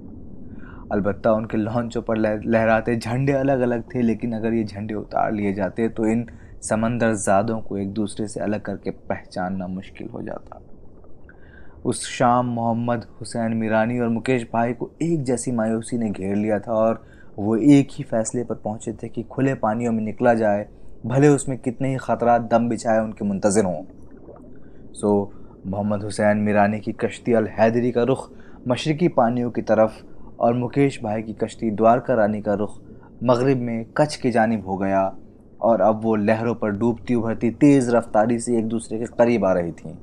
अलबत्ता 0.92 1.32
उनके 1.34 1.58
लॉन्चों 1.58 2.02
पर 2.02 2.18
लहराते 2.18 2.96
झंडे 2.96 3.34
अलग 3.34 3.60
अलग 3.62 3.84
थे, 3.86 4.02
लेकिन 4.02 4.34
अगर 4.36 4.54
ये 4.54 4.64
झंडे 4.64 4.94
उतार 4.94 5.32
लिए 5.32 5.54
जाते 5.54 5.88
तो 5.90 6.06
इन 6.08 6.26
समंदर 6.64 7.14
ज़ादों 7.16 7.60
को 7.62 7.78
एक 7.78 7.92
दूसरे 7.94 8.28
से 8.28 8.40
अलग 8.40 8.62
करके 8.62 8.92
पहचानना 9.10 9.68
मुश्किल 9.70 10.08
हो 10.10 10.22
जाता। 10.22 10.62
उस 11.86 12.06
शाम 12.08 12.46
मोहम्मद 12.46 13.06
हुसैन 13.20 13.54
मीरानी 13.54 14.00
और 14.00 14.10
मुकेश 14.10 14.44
भाई 14.54 14.74
को 14.74 14.90
एक 15.02 15.24
जैसी 15.24 15.52
मायूसी 15.52 15.98
ने 15.98 16.10
घेर 16.10 16.36
लिया 16.36 16.60
था 16.60 16.74
और 16.74 17.04
वो 17.38 17.56
एक 17.56 17.88
ही 17.92 18.04
फैसले 18.06 18.44
पर 18.44 18.56
पहुँचे 18.56 18.94
थे 18.94 19.08
कि 19.10 19.24
खुले 19.26 19.54
पानियों 19.56 19.92
में 19.94 20.04
निकला 20.04 20.34
जाए, 20.34 20.66
भले 21.06 21.28
उसमें 21.30 21.58
कितने 21.58 21.90
ही 21.90 21.98
ख़तरा 21.98 22.38
दम 22.48 22.70
बिछाए 22.70 23.00
उनके 23.00 23.26
मुंतज़र 23.26 23.66
हों। 23.66 23.84
सो, 24.94 25.34
मोहम्मद 25.66 26.04
हुसैन 26.04 26.38
मीरानी 26.40 26.80
की 26.80 26.92
कश्ती 26.96 27.34
अल 27.34 27.48
हैदरी 27.52 27.92
का 27.92 28.04
रुख 28.04 28.30
मशरक़ी 28.68 29.08
पानियों 29.10 29.52
की 29.52 29.62
तरफ़ 29.64 30.02
और 30.40 30.54
मुकेश 30.54 31.00
भाई 31.04 31.22
की 31.22 31.34
कश्ती 31.34 31.72
द्वारका 31.72 32.14
रानी 32.14 32.42
का 32.42 32.54
रुख 32.54 32.82
मगरिब 33.24 33.58
में 33.58 33.86
कच्छ 33.98 34.16
की 34.16 34.32
जानब 34.32 34.66
हो 34.66 34.78
गया 34.78 35.18
और 35.62 35.82
अब 35.82 36.02
वो 36.04 36.16
लहरों 36.16 36.56
पर 36.56 36.72
डूबती 36.72 37.16
उभरती 37.16 37.52
तेज़ 37.52 37.92
रफ्तारी 37.92 38.40
से 38.40 38.58
एक 38.58 38.66
दूसरे 38.66 39.00
के 39.00 39.06
करीब 39.06 39.46
आ 39.46 39.54
रही 39.54 39.72
थीं। 39.72 39.96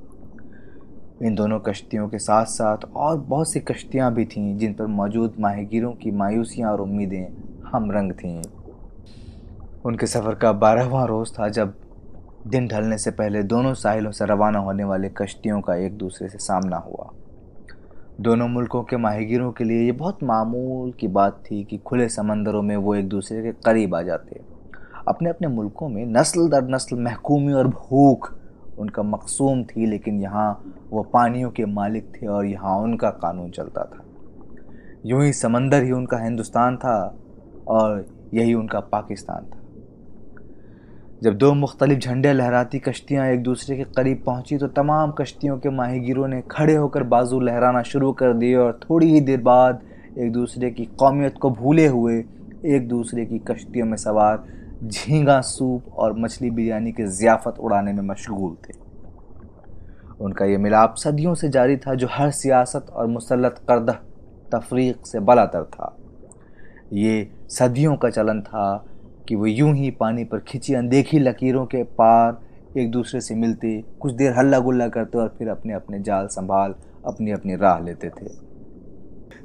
इन 1.23 1.35
दोनों 1.35 1.61
कश्तियों 1.61 2.09
के 2.09 2.19
साथ 2.19 2.45
साथ 2.45 2.79
और 2.97 3.19
बहुत 3.19 3.53
सी 3.53 3.61
कश्तियाँ 3.61 4.15
भी 4.15 4.25
थीं, 4.25 4.59
जिन 4.59 4.75
पर 4.75 4.87
मौजूद 4.87 5.35
माहिगीरों 5.41 5.93
की 5.93 6.11
मायूसियाँ 6.11 6.73
और 6.73 6.81
उम्मीदें 6.81 7.27
हम 7.73 7.91
रंग 7.91 8.13
थीं। 8.13 8.43
उनके 9.85 10.07
सफ़र 10.07 10.35
का 10.35 10.53
बारहवा 10.53 11.05
रोज़ 11.05 11.33
था 11.33 11.49
जब 11.49 11.75
दिन 12.47 12.69
ढलने 12.69 12.99
से 12.99 13.11
पहले 13.11 13.43
दोनों 13.43 13.75
साहिलों 13.75 14.11
से 14.11 14.25
रवाना 14.25 14.59
होने 14.59 14.85
वाले 14.85 15.09
कश्तियों 15.09 15.61
का 15.61 15.75
एक 15.75 15.97
दूसरे 15.99 16.29
से 16.29 16.39
सामना 16.39 16.77
हुआ। 16.77 17.11
दोनों 18.21 18.47
मुल्कों 18.49 18.83
के 18.83 18.97
माहिगीरों 18.97 19.51
के 19.53 19.65
लिए 19.65 19.85
ये 19.85 19.93
बहुत 19.93 20.23
मामूल 20.23 20.93
की 20.93 21.09
बात 21.09 21.43
थी 21.47 21.63
कि 21.65 21.79
खुले 21.79 22.09
समंदरों 22.09 22.61
में 22.63 22.77
वो 22.77 22.95
एक 22.95 23.09
दूसरे 23.09 23.43
के 23.43 23.53
करीब 23.53 23.95
आ 23.95 24.03
जाते। 24.03 24.41
अपने 25.09 25.31
अपने 25.31 25.49
मुल्कों 25.49 25.89
में 25.89 26.05
नस्ल 26.07 26.49
दर 26.49 26.69
नस्ल, 26.69 26.97
महकूमी 26.97 27.53
और 27.53 27.69
भूख 27.69 28.33
उनका 28.79 29.03
मकसूम 29.03 29.65
थी, 29.65 29.87
लेकिन 29.87 30.21
यहाँ 30.21 30.63
वो 30.91 31.03
पानियों 31.03 31.51
के 31.51 31.65
मालिक 31.65 32.13
थे 32.15 32.27
और 32.27 32.47
यहाँ 32.47 32.77
उनका 32.79 33.11
कानून 33.11 33.51
चलता 33.51 33.85
था। 33.85 34.05
यूँ 35.07 35.25
ही 35.25 35.33
समंदर 35.33 35.83
ही 35.83 35.91
उनका 35.91 36.19
हिंदुस्तान 36.19 36.77
था 36.77 37.19
और 37.69 38.07
यही 38.35 38.55
उनका 38.55 38.81
पाकिस्तान 38.81 39.45
था। 39.45 39.64
जब 41.25 41.37
दो 41.39 41.53
मुख्तलिफ़ 41.55 41.99
झंडे 41.99 42.33
लहराती 42.33 42.79
कश्तियाँ 42.79 43.27
एक 43.27 43.43
दूसरे 43.43 43.77
के 43.77 43.85
करीब 43.97 44.23
पहुँची 44.27 44.57
तो 44.59 44.67
तमाम 44.69 45.11
कश्तियों 45.11 45.57
के 45.59 45.71
माहिगिरों 45.71 46.27
ने 46.29 46.43
खड़े 46.51 46.75
होकर 46.75 47.03
बाजू 47.03 47.41
लहराना 47.41 47.83
शुरू 47.83 48.13
कर 48.13 48.33
दिए 48.33 48.57
और 48.57 48.79
थोड़ी 48.83 49.07
ही 49.13 49.21
देर 49.21 49.41
बाद 49.41 49.81
एक 50.19 50.33
दूसरे 50.33 50.71
की 50.71 50.85
कौमियत 50.99 51.39
को 51.43 51.51
भूले 51.51 51.87
हुए 51.87 52.19
एक 52.67 52.89
दूसरे 52.89 53.25
की 53.27 53.39
कश्तियों 53.39 53.87
में 53.87 53.97
सवार 53.97 54.45
झींगा, 54.85 55.41
सूप 55.41 55.95
और 55.97 56.19
मछली 56.19 56.51
बिरयानी 56.51 56.93
की 56.93 57.07
ज़ियाफ़त 57.07 57.59
उड़ाने 57.59 57.93
में 57.93 58.03
मशगूल 58.03 58.57
थे। 58.69 58.79
उनका 60.21 60.45
ये 60.45 60.57
मिलाप 60.59 60.95
सदियों 60.95 61.35
से 61.35 61.49
जारी 61.49 61.77
था, 61.77 61.95
जो 61.95 62.09
हर 62.11 62.31
सियासत 62.31 62.91
और 62.91 63.07
मुसलत 63.07 63.65
करद 63.69 63.99
तफरीक 64.55 65.07
से 65.07 65.21
बलातर 65.21 65.65
था। 65.65 65.97
ये 66.93 67.31
सदियों 67.51 67.97
का 67.97 68.11
चलन 68.11 68.41
था 68.41 68.85
कि 69.29 69.35
वो 69.35 69.47
यूँ 69.47 69.73
ही 69.75 69.91
पानी 69.91 70.25
पर 70.25 70.39
खिंची 70.39 70.75
अनदेखी 70.75 71.19
लकीरों 71.19 71.65
के 71.67 71.83
पार 71.83 72.79
एक 72.79 72.91
दूसरे 72.91 73.21
से 73.21 73.35
मिलते, 73.35 73.83
कुछ 74.01 74.13
देर 74.13 74.33
हल्ला 74.33 74.59
गुल्ला 74.59 74.89
करते 74.89 75.19
और 75.19 75.35
फिर 75.39 75.49
अपने 75.49 75.75
अपने 75.75 76.01
जाल 76.03 76.27
संभाल 76.27 76.75
अपनी 77.07 77.31
अपनी 77.31 77.57
राह 77.57 77.79
लेते 77.79 78.09
थे। 78.11 78.29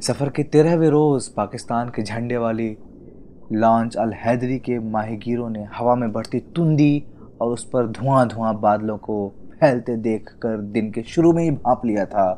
सफ़र 0.01 0.29
के 0.29 0.43
तेरहवें 0.43 0.89
रोज़ 0.89 1.29
पाकिस्तान 1.33 1.89
के 1.89 2.03
झंडे 2.03 2.37
वाली 2.37 2.75
लॉन्च 3.51 3.95
अल 3.95 4.13
हैदरी 4.13 4.57
के 4.59 4.79
माहिगीरों 4.79 5.49
ने 5.49 5.63
हवा 5.73 5.95
में 5.95 6.11
बढ़ती 6.11 6.39
तुंदी 6.55 7.03
और 7.41 7.51
उस 7.53 7.63
पर 7.63 7.87
धुआँ 7.87 8.27
धुआँ 8.27 8.53
बादलों 8.59 8.97
को 8.97 9.27
फैलते 9.59 9.95
देखकर 9.97 10.57
दिन 10.71 10.91
के 10.91 11.03
शुरू 11.03 11.33
में 11.33 11.43
ही 11.43 11.51
भाप 11.51 11.85
लिया 11.85 12.05
था 12.05 12.31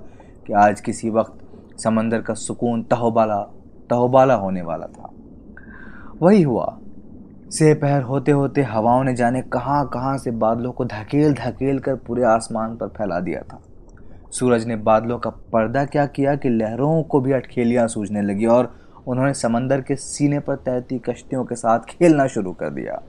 कि 0.47 0.53
आज 0.53 0.81
किसी 0.81 1.09
वक्त 1.09 1.79
समंदर 1.79 2.21
का 2.21 2.33
सुकून 2.33 2.83
तहोबाला 2.83 3.41
तहोबाला 3.89 4.33
होने 4.33 4.61
वाला 4.61 4.87
था। 4.87 5.13
वही 6.21 6.41
हुआ 6.41 6.65
से 7.51 7.73
पहर 7.73 8.01
होते 8.01 8.31
होते 8.31 8.61
हवाओं 8.61 9.03
ने 9.03 9.13
जाने 9.13 9.41
कहाँ 9.41 9.85
कहाँ 9.87 10.17
से 10.17 10.31
बादलों 10.31 10.71
को 10.71 10.85
धकेल 10.85 11.33
धकेल 11.33 11.79
कर 11.79 11.95
पूरे 11.95 12.23
आसमान 12.23 12.75
पर 12.75 12.87
फैला 12.87 13.19
दिया 13.19 13.41
था। 13.41 13.61
सूरज 14.31 14.65
ने 14.65 14.75
बादलों 14.75 15.17
का 15.19 15.29
पर्दा 15.29 15.85
क्या 15.85 16.05
किया 16.05 16.35
कि 16.35 16.49
लहरों 16.49 17.01
को 17.03 17.19
भी 17.21 17.31
अटखेलियाँ 17.31 17.87
सूझने 17.87 18.21
लगी 18.21 18.45
और 18.45 18.73
उन्होंने 19.07 19.33
समंदर 19.33 19.81
के 19.81 19.95
सीने 19.95 20.39
पर 20.39 20.55
तैरती 20.55 20.99
कश्तियों 20.99 21.43
के 21.45 21.55
साथ 21.55 21.79
खेलना 21.89 22.27
शुरू 22.27 22.51
कर 22.53 22.69
दिया। 22.69 23.01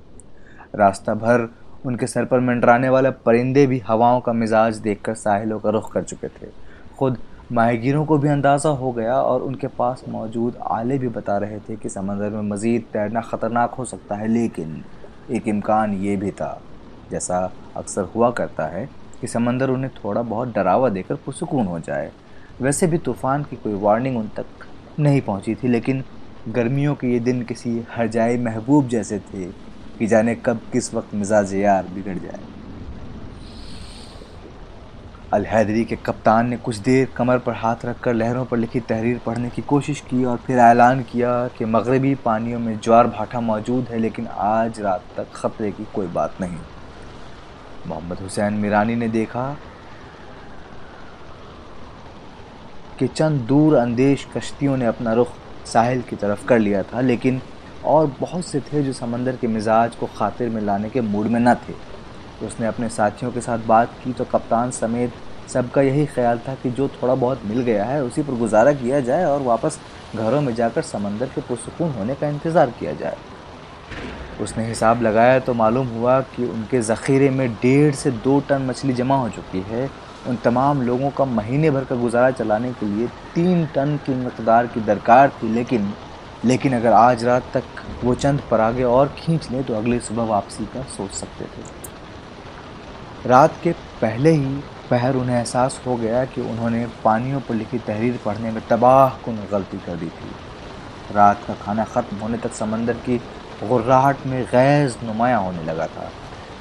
रास्ता 0.75 1.15
भर 1.15 1.49
उनके 1.87 2.07
सर 2.07 2.25
पर 2.25 2.41
मंडराने 2.41 2.89
वाले 2.89 3.11
परिंदे 3.11 3.67
भी 3.67 3.79
हवाओं 3.79 4.21
का 4.21 4.33
मिजाज 4.33 4.77
देखकर 4.77 5.15
साहिलों 5.15 5.59
का 5.59 5.71
रुख 5.71 5.93
कर 5.93 6.03
चुके 6.03 6.29
थे। 6.29 6.51
खुद 6.99 7.19
माहगीरों 7.53 8.05
को 8.07 8.17
भी 8.19 8.29
अंदाज़ा 8.29 8.71
हो 8.71 8.91
गया 8.93 9.15
और 9.15 9.43
उनके 9.43 9.67
पास 9.69 10.03
मौजूद 10.09 10.57
आले 10.67 10.97
भी 10.99 11.09
बता 11.09 11.37
रहे 11.39 11.59
थे 11.59 11.75
कि 11.77 11.89
समंदर 11.89 12.31
में 12.31 12.43
मज़ीद 12.43 12.85
तैरना 12.93 13.21
ख़तरनाक 13.21 13.75
हो 13.75 13.85
सकता 13.85 14.17
है, 14.17 14.29
लेकिन 14.29 14.83
एक 15.31 15.49
इम्कान 15.49 15.95
ये 15.95 16.17
भी 16.17 16.31
था, 16.31 16.61
जैसा 17.11 17.51
अक्सर 17.77 18.09
हुआ 18.15 18.31
करता 18.31 18.67
है, 18.67 18.89
कि 19.21 19.27
समंदर 19.27 19.71
उन्हें 19.71 19.91
थोड़ा 19.95 20.23
बहुत 20.23 20.55
डरावा 20.55 20.89
देकर 20.89 21.15
पुरसकून 21.15 21.67
हो 21.67 21.79
जाए। 21.81 22.11
वैसे 22.61 22.87
भी 22.87 22.99
तूफ़ान 22.99 23.45
की 23.45 23.57
कोई 23.57 23.75
वार्निंग 23.75 24.17
उन 24.19 24.31
तक 24.37 24.67
नहीं 25.01 25.21
पहुँची 25.21 25.55
थी, 25.55 25.69
लेकिन 25.69 26.03
गर्मियों 26.49 26.95
के 26.95 27.13
ये 27.13 27.21
दिन 27.21 27.43
किसी 27.43 27.85
हर 27.91 28.39
महबूब 28.39 28.89
जैसे 28.89 29.19
थे 29.19 29.47
कि 29.99 30.07
जाने 30.07 30.35
कब 30.37 30.61
किस 30.73 30.93
वक्त 30.95 31.15
मिजाज 31.15 31.55
यार 31.55 31.87
बिगड़ 31.95 32.19
जाए। 32.19 32.41
अलहैदरी 35.33 35.85
के 35.85 35.97
कप्तान 35.97 36.49
ने 36.49 36.57
कुछ 36.57 36.77
देर 36.79 37.07
कमर 37.17 37.39
पर 37.39 37.53
हाथ 37.55 37.85
रखकर 37.85 38.15
लहरों 38.15 38.45
पर 38.45 38.57
लिखी 38.57 38.81
तहरीर 38.81 39.21
पढ़ने 39.27 39.49
की 39.51 39.63
कोशिश 39.63 40.01
की 40.01 40.25
और 40.25 40.37
फिर 40.37 40.59
ऐलान 40.59 41.03
किया 41.03 41.31
कि 41.49 41.65
मगरबी 41.65 42.15
पानियों 42.15 42.59
में 42.59 42.79
ज्वार 42.79 43.07
भाटा 43.09 43.41
मौजूद 43.41 43.89
है, 43.91 43.99
लेकिन 43.99 44.27
आज 44.29 44.81
रात 44.81 45.05
तक 45.17 45.31
ख़तरे 45.35 45.71
की 45.73 45.87
कोई 45.95 46.07
बात 46.09 46.35
नहीं। 46.41 46.59
मोहम्मद 47.87 48.19
हुसैन 48.19 48.55
मीरानी 48.55 48.95
ने 48.95 49.09
देखा 49.09 49.47
कि 52.99 53.07
चंद 53.09 53.41
दूर 53.43 53.77
अंदेश 53.77 54.27
कश्तियों 54.37 54.77
ने 54.77 54.87
अपना 54.87 55.13
रुख 55.13 55.29
साहिल 55.67 56.03
की 56.03 56.17
तरफ़ 56.17 56.47
कर 56.47 56.59
लिया 56.59 56.83
था, 56.83 57.01
लेकिन 57.01 57.41
और 57.85 58.13
बहुत 58.21 58.45
से 58.45 58.61
थे 58.63 58.83
जो 58.83 58.93
समंदर 58.93 59.37
के 59.37 59.47
मिजाज 59.49 59.95
को 59.95 60.07
खातिर 60.17 60.49
में 60.49 60.61
लाने 60.63 60.91
के 60.91 61.01
मूड 61.01 61.27
में 61.27 61.41
न 61.41 61.55
थे। 61.55 61.75
उसने 62.43 62.67
अपने 62.67 62.89
साथियों 62.91 63.31
के 63.33 63.41
साथ 63.41 63.67
बात 63.67 63.95
की 64.05 64.13
तो 64.13 64.25
कप्तान 64.27 64.71
समेत 64.73 65.13
सबका 65.49 65.83
यही 65.83 66.05
ख्याल 66.07 66.39
था 66.39 66.55
कि 66.55 66.71
जो 66.71 66.89
थोड़ा 66.91 67.15
बहुत 67.17 67.41
मिल 67.45 67.61
गया 67.63 67.85
है, 67.85 68.03
उसी 68.05 68.23
पर 68.23 68.35
गुजारा 68.39 68.73
किया 68.75 69.01
जाए 69.03 69.25
और 69.25 69.43
वापस 69.43 69.79
घरों 70.15 70.41
में 70.41 70.55
जाकर 70.55 70.83
समंदर 70.85 71.27
के 71.27 71.41
पुरसकून 71.41 71.91
होने 71.93 72.15
का 72.15 72.29
इंतज़ार 72.29 72.71
किया 72.79 72.93
जाए। 72.95 73.17
उसने 74.41 74.67
हिसाब 74.67 75.03
लगाया 75.03 75.39
तो 75.41 75.55
मालूम 75.55 75.89
हुआ 75.89 76.21
कि 76.29 76.45
उनके 76.45 76.81
ज़ख़ीरे 76.83 77.29
में 77.31 77.49
डेढ़ 77.55 77.95
से 77.95 78.11
दो 78.11 78.39
टन 78.49 78.63
मछली 78.63 78.93
जमा 78.95 79.17
हो 79.17 79.29
चुकी 79.31 79.61
है। 79.69 79.89
उन 80.29 80.37
तमाम 80.45 80.83
लोगों 80.83 81.11
का 81.11 81.25
महीने 81.27 81.71
भर 81.71 81.85
का 81.85 81.97
गुजारा 81.97 82.31
चलाने 82.33 82.73
के 82.73 82.87
लिए 82.87 83.07
तीन 83.35 83.67
टन 83.75 83.97
की 84.07 84.15
मकदार 84.17 84.67
की 84.67 84.81
दरकार 84.83 85.29
थी, 85.33 85.49
लेकिन 85.49 85.93
लेकिन 86.45 86.73
अगर 86.75 86.93
आज 86.93 87.25
रात 87.25 87.43
तक 87.55 87.65
वो 88.05 88.15
चंद 88.17 88.41
परागे 88.51 88.85
और 88.85 89.15
खींच 89.19 89.51
लें 89.51 89.63
तो 89.65 89.75
अगली 89.75 89.99
सुबह 90.01 90.25
वापसी 90.27 90.65
का 90.67 90.83
सोच 90.93 91.11
सकते 91.13 91.45
थे। 91.47 91.82
रात 93.27 93.57
के 93.63 93.73
पहले 94.01 94.31
ही 94.31 94.55
पहर 94.91 95.17
उन्हें 95.17 95.37
एहसास 95.37 95.81
हो 95.87 95.95
गया 95.97 96.25
कि 96.25 96.41
उन्होंने 96.41 96.87
पानियों 97.05 97.41
पर 97.41 97.55
लिखी 97.55 97.79
तहरीर 97.79 98.19
पढ़ने 98.25 98.51
में 98.51 98.63
तबाह 98.69 99.15
कन 99.27 99.39
गलती 99.53 99.79
कर 99.79 99.97
दी 99.97 100.07
थी। 100.07 101.15
रात 101.15 101.45
का 101.47 101.55
खाना 101.55 101.85
ख़त्म 101.85 102.17
होने 102.17 102.39
तक 102.39 102.53
समंदर 102.53 102.97
की 103.07 103.19
गुर्राहट 103.69 104.27
में 104.27 104.43
गैज़ 104.45 104.97
नुमाया 105.05 105.37
होने 105.37 105.63
लगा 105.63 105.87
था। 105.87 106.11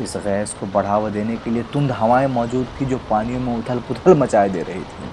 इस 0.02 0.16
गैस 0.18 0.54
को 0.54 0.66
बढ़ावा 0.66 1.10
देने 1.10 1.38
के 1.38 1.50
लिए 1.50 1.64
तुंद 1.64 1.92
हवाएँ 1.92 2.28
मौजूद 2.28 2.68
थी 2.82 2.86
जो 2.86 2.98
पानियों 3.10 3.40
में 3.40 3.58
उथल 3.58 3.80
पुथल 3.80 4.18
मचाए 4.18 4.50
दे 4.50 4.62
रही 4.62 4.84
थी। 4.84 5.12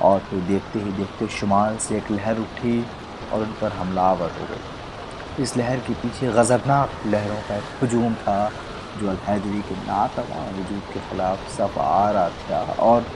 और 0.00 0.18
फिर 0.20 0.40
देखते 0.40 0.78
ही 0.78 0.92
देखते 0.92 1.28
शुमाल 1.28 1.76
से 1.76 1.96
एक 1.96 2.10
लहर 2.10 2.38
उठी 2.38 2.84
और 3.32 3.40
उन 3.40 3.54
पर 3.60 3.72
हमलावर 3.72 4.30
हो 4.40 4.46
गई। 4.46 5.42
इस 5.42 5.56
लहर 5.56 5.76
के 5.76 5.94
पीछे 5.94 6.32
गज़रनाक 6.32 7.06
लहरों 7.06 7.40
का 7.48 7.56
एक 7.56 7.82
हजूम 7.82 8.14
था। 8.14 8.52
जो 9.00 9.08
अलहैदरी 9.10 9.60
के 9.62 9.74
नातवा 9.76 10.44
वजूद 10.50 10.82
के 10.92 11.00
ख़िलाफ़ 11.00 11.48
सफ़ 11.50 11.78
आ 11.78 12.10
रहा 12.10 12.28
था 12.40 12.62
और 12.82 13.06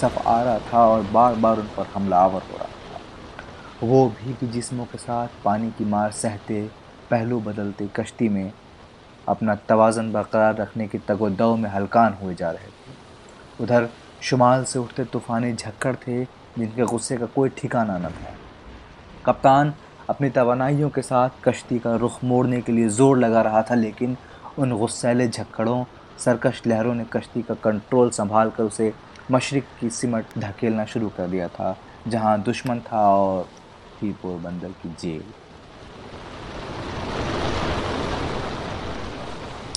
सफ़ 0.00 0.18
आ 0.18 0.42
रहा 0.42 0.58
था 0.72 0.86
और 0.86 1.02
बार 1.12 1.34
बार 1.36 1.58
उन 1.58 1.68
पर 1.76 1.86
हमलावर 1.94 2.42
हो 2.42 2.56
रहा 2.58 2.66
था। 2.66 3.86
वो 3.86 4.06
भी 4.18 4.48
जिस्मों 4.48 4.84
के 4.84 4.98
साथ 4.98 5.28
पानी 5.44 5.70
की 5.78 5.84
मार 5.84 6.10
सहते, 6.12 6.62
पहलू 7.10 7.40
बदलते 7.40 7.88
कश्ती 7.96 8.28
में 8.28 8.52
अपना 9.28 9.54
तोज़न 9.68 10.12
बरकरार 10.12 10.56
रखने 10.56 10.86
की 10.88 10.98
तगोदव 10.98 11.56
में 11.56 11.68
हलकान 11.70 12.16
हुए 12.22 12.34
जा 12.34 12.50
रहे 12.50 12.66
थे। 12.66 13.64
उधर 13.64 13.88
शुमाल 14.22 14.64
से 14.64 14.78
उठते 14.78 15.04
तूफ़ानी 15.04 15.52
झक्कड़ 15.52 15.94
थे, 15.96 16.24
जिनके 16.24 16.82
गुस्से 16.84 17.16
का 17.16 17.26
कोई 17.26 17.48
ठिकाना 17.48 17.98
न 17.98 18.10
था। 18.10 18.34
कप्तान 19.26 19.72
अपनी 20.10 20.30
तोानाइयों 20.30 20.88
के 20.90 21.02
साथ 21.02 21.30
कश्ती 21.44 21.78
का 21.78 21.94
रुख 21.96 22.22
मोड़ने 22.24 22.60
के 22.62 22.72
लिए 22.72 22.88
ज़ोर 22.90 23.18
लगा 23.18 23.42
रहा 23.42 23.62
था, 23.62 23.74
लेकिन 23.74 24.16
उन 24.58 24.72
गुस्सैले 24.78 25.26
झक्कड़ों, 25.28 25.84
सरकश 26.18 26.60
लहरों 26.66 26.94
ने 26.94 27.04
कश्ती 27.12 27.42
का 27.42 27.54
कंट्रोल 27.64 28.10
संभाल 28.10 28.50
कर 28.50 28.64
उसे 28.64 28.92
मशरक़ 29.30 29.64
की 29.80 29.88
सिमट 29.90 30.38
धकेलना 30.38 30.84
शुरू 30.84 31.08
कर 31.08 31.28
दिया 31.28 31.46
था, 31.48 31.76
जहाँ 32.08 32.40
दुश्मन 32.42 32.80
था 32.82 33.06
और 33.10 33.46
ही 34.02 34.10
पोरबंदर 34.12 34.74
की 34.82 34.88
जेल। 35.00 35.22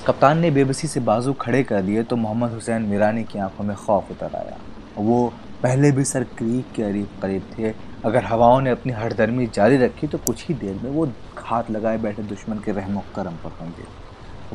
कप्तान 0.08 0.39
ने 0.39 0.51
बेबसी 0.51 0.88
से 0.88 1.00
बाजू 1.01 1.34
खड़े 1.34 1.63
कर 1.63 1.82
दिए 1.82 2.03
तो 2.03 2.15
मोहम्मद 2.15 2.51
हुसैन 2.51 2.82
मीरानी 2.84 3.24
की 3.24 3.39
आँखों 3.39 3.63
में 3.63 3.75
खौफ 3.75 4.12
उतर 4.12 4.36
आया। 4.36 4.58
वो 4.98 5.34
पहले 5.63 5.91
भी 5.91 6.03
सर 6.05 6.24
क्रीक 6.38 6.72
के 6.75 6.82
करीब 6.84 7.20
करीब 7.22 7.50
थे। 7.58 7.74
अगर 8.05 8.24
हवाओं 8.25 8.60
ने 8.62 8.70
अपनी 8.70 8.94
हरदर्मी 8.94 9.48
जारी 9.48 9.77
रखी 9.77 10.08
तो 10.08 10.17
कुछ 10.17 10.48
ही 10.48 10.53
देर 10.55 10.79
में 10.84 10.89
वो 10.91 11.08
हाथ 11.39 11.72
लगाए 11.72 11.98
बैठे 11.98 12.24
दुश्मन 12.24 12.60
के 12.60 12.72
रहमो 12.72 13.03
करम 13.15 13.36
पर 13.44 13.58
होंगे। 13.62 14.04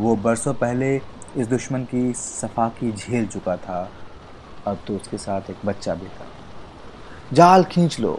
वो 0.00 0.14
बरसों 0.16 0.52
पहले 0.54 0.95
इस 1.37 1.47
दुश्मन 1.49 1.83
की 1.85 2.12
सफ़ा 2.12 2.69
की 2.78 2.90
झेल 2.92 3.26
चुका 3.26 3.57
था। 3.57 3.88
अब 4.66 4.78
तो 4.87 4.95
उसके 4.97 5.19
साथ 5.19 5.50
एक 5.50 5.57
बच्चा 5.66 5.95
भी 5.95 6.07
था। 6.09 6.26
जाल 7.33 7.64
खींच 7.64 7.99
लो। 8.00 8.12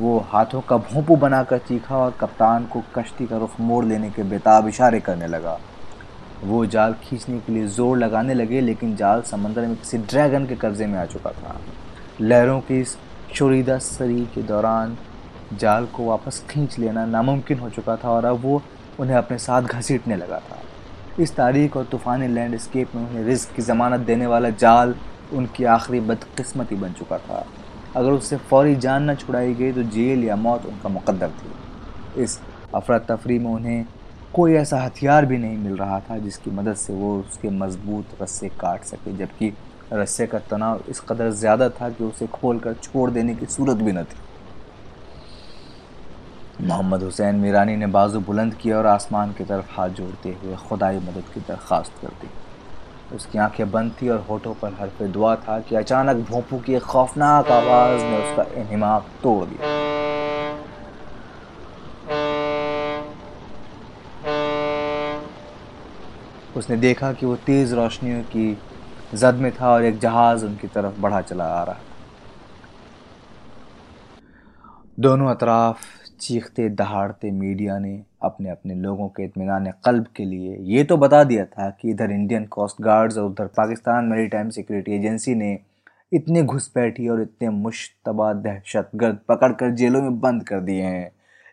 वो 0.00 0.18
हाथों 0.28 0.60
का 0.60 0.76
भोंपू 0.76 1.16
बनाकर 1.16 1.58
चीखा 1.58 1.96
और 1.96 2.10
कप्तान 2.20 2.66
को 2.66 2.82
कश्ती 2.94 3.26
का 3.26 3.38
रुख 3.38 3.58
मोड़ 3.60 3.84
लेने 3.84 4.10
के 4.10 4.22
बेताब 4.22 4.68
इशारे 4.68 5.00
करने 5.00 5.26
लगा। 5.26 5.58
वो 6.44 6.64
जाल 6.66 6.94
खींचने 7.02 7.38
के 7.38 7.52
लिए 7.52 7.66
ज़ोर 7.68 7.98
लगाने 7.98 8.34
लगे, 8.34 8.60
लेकिन 8.60 8.96
जाल 8.96 9.22
समंदर 9.22 9.66
में 9.66 9.76
किसी 9.76 9.98
ड्रैगन 9.98 10.46
के 10.46 10.56
कब्ज़े 10.56 10.86
में 10.86 10.98
आ 10.98 11.04
चुका 11.06 11.30
था। 11.32 11.60
लहरों 12.20 12.60
की 12.60 12.80
इस 12.80 12.96
शुरीदा 13.34 13.78
सरी 13.80 14.24
के 14.34 14.42
दौरान 14.44 14.96
जाल 15.52 15.86
को 15.86 16.04
वापस 16.04 16.42
खींच 16.50 16.78
लेना 16.78 17.06
नामुमकिन 17.06 17.58
हो 17.58 17.70
चुका 17.70 17.96
था 17.96 18.10
और 18.10 18.24
अब 18.24 18.40
वो 18.42 18.62
उन्हें 19.00 19.16
अपने 19.16 19.38
साथ 19.38 19.62
घसीटने 19.62 20.16
लगा 20.16 20.38
था। 20.40 20.62
इस 21.20 21.34
तारीख 21.36 21.76
और 21.76 21.84
तूफ़ानी 21.84 22.26
लैंडस्केप 22.28 22.94
में 22.94 23.02
उन्हें 23.02 23.24
रिस्क 23.24 23.54
की 23.54 23.62
ज़मानत 23.62 24.00
देने 24.00 24.26
वाला 24.26 24.50
जाल 24.60 24.94
उनकी 25.32 25.64
आखिरी 25.66 26.00
बदकस्मती 26.02 26.76
बन 26.76 26.92
चुका 26.92 27.18
था। 27.18 27.44
अगर 27.96 28.10
उससे 28.10 28.36
फौरी 28.50 28.74
जान 28.76 29.10
न 29.10 29.14
छुड़ाई 29.14 29.54
गई 29.54 29.72
तो 29.72 29.82
जेल 29.90 30.24
या 30.24 30.36
मौत 30.36 30.66
उनका 30.66 30.88
मुकदर 30.88 31.30
थी। 31.30 32.22
इस 32.22 32.38
अफरा 32.74 32.98
तफरी 33.00 33.38
में 33.38 33.50
उन्हें 33.50 33.84
कोई 34.34 34.54
ऐसा 34.54 34.82
हथियार 34.82 35.26
भी 35.26 35.38
नहीं 35.38 35.56
मिल 35.58 35.76
रहा 35.76 36.00
था 36.00 36.18
जिसकी 36.18 36.50
मदद 36.50 36.74
से 36.76 36.92
वो 36.94 37.18
उसके 37.20 37.50
मज़बूत 37.50 38.16
रस्से 38.22 38.48
काट 38.60 38.84
सके, 38.84 39.16
जबकि 39.16 39.52
रस्से 39.92 40.26
का 40.26 40.38
तनाव 40.50 40.82
इस 40.88 41.00
कदर 41.00 41.30
ज़्यादा 41.32 41.68
था 41.70 41.90
कि 41.90 42.04
उसे 42.04 42.26
खोलकर 42.34 42.74
छोड़ 42.82 43.10
देने 43.10 43.34
की 43.34 43.46
सूरत 43.48 43.76
भी 43.78 43.92
न 43.92 44.04
थी। 44.04 44.16
मोहम्मद 46.60 47.02
हुसैन 47.02 47.34
मीरानी 47.34 47.76
ने 47.76 47.86
बाजू 47.86 48.20
बुलंद 48.20 48.54
किया 48.54 48.76
और 48.78 48.86
आसमान 48.86 49.32
की 49.32 49.44
तरफ़ 49.44 49.70
हाथ 49.70 49.88
जोड़ते 49.88 50.36
हुए 50.42 50.56
खुदाई 50.68 50.96
मदद 50.98 51.24
की 51.34 51.40
दरख्वास्त 51.40 51.92
कर 52.02 52.08
दी। 52.20 52.28
उसकी 53.16 53.38
आँखें 53.38 53.70
बंद 53.70 53.92
थी 54.02 54.08
और 54.08 54.18
होठों 54.20 54.54
पर 54.54 54.72
हरफ 54.80 55.02
दुआ 55.02 55.34
था 55.36 55.58
कि 55.60 55.76
अचानक 55.76 56.16
भोंपू 56.28 56.58
की 56.58 56.74
एक 56.74 56.82
खौफनाक 56.82 57.50
आवाज़ 57.50 58.02
ने 58.04 58.18
उसका 58.18 58.42
इन्हिमाक 58.60 59.06
तोड़ 59.22 59.44
दिया। 59.44 59.78
उसने 66.56 66.76
देखा 66.76 67.12
कि 67.12 67.26
वो 67.26 67.36
तेज़ 67.36 67.74
रोशनियों 67.74 68.22
की 68.22 68.58
जद 69.14 69.34
में 69.34 69.52
था 69.52 69.70
और 69.70 69.84
एक 69.84 69.98
जहाज़ 69.98 70.44
उनकी 70.44 70.68
तरफ़ 70.68 71.00
बढ़ा 71.00 71.20
चला 71.20 71.44
आ 71.44 71.62
रहा 71.64 71.76
दोनों 75.00 75.30
अतराफ 75.30 75.76
चीखते, 76.20 76.68
दहाड़ते 76.68 77.30
मीडिया 77.30 77.78
ने 77.78 78.02
अपने 78.22 78.50
अपने 78.50 78.74
लोगों 78.74 79.08
के 79.08 79.24
इतमान 79.24 79.70
कल्ब 79.84 80.06
के 80.16 80.24
लिए 80.24 80.56
ये 80.74 80.84
तो 80.84 80.96
बता 80.96 81.22
दिया 81.24 81.44
था 81.44 81.68
कि 81.70 81.90
इधर 81.90 82.10
इंडियन 82.10 82.44
कोस्ट 82.46 82.82
गार्ड्स 82.82 83.18
और 83.18 83.24
उधर 83.24 83.46
पाकिस्तान 83.56 84.04
मेरी 84.04 84.26
टाइम 84.28 84.50
सिक्योरिटी 84.50 84.94
एजेंसी 84.94 85.34
ने 85.34 85.58
इतने 86.12 86.42
घुसपैठी 86.42 87.08
और 87.08 87.22
इतने 87.22 87.48
मुशतबा 87.48 88.32
दहशत 88.34 88.90
गर्द 88.94 89.18
पकड़ 89.28 89.52
कर 89.52 89.70
जेलों 89.70 90.02
में 90.02 90.20
बंद 90.20 90.44
कर 90.44 90.60
दिए 90.60 90.82
हैं। 90.82 91.10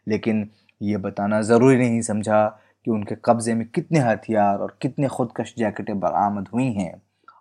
लेकिन 0.08 0.49
ये 0.82 0.97
बताना 0.97 1.41
ज़रूरी 1.41 1.77
नहीं 1.77 2.01
समझा 2.01 2.45
कि 2.86 2.91
उनके 2.91 3.15
कब्ज़े 3.25 3.53
में 3.53 3.67
कितने 3.67 3.99
हथियार 3.99 4.58
और 4.58 4.77
कितने 4.82 5.08
खुदकश 5.08 5.53
जैकेटें 5.58 5.99
बरामद 5.99 6.47
हुई 6.53 6.71
हैं 6.73 6.93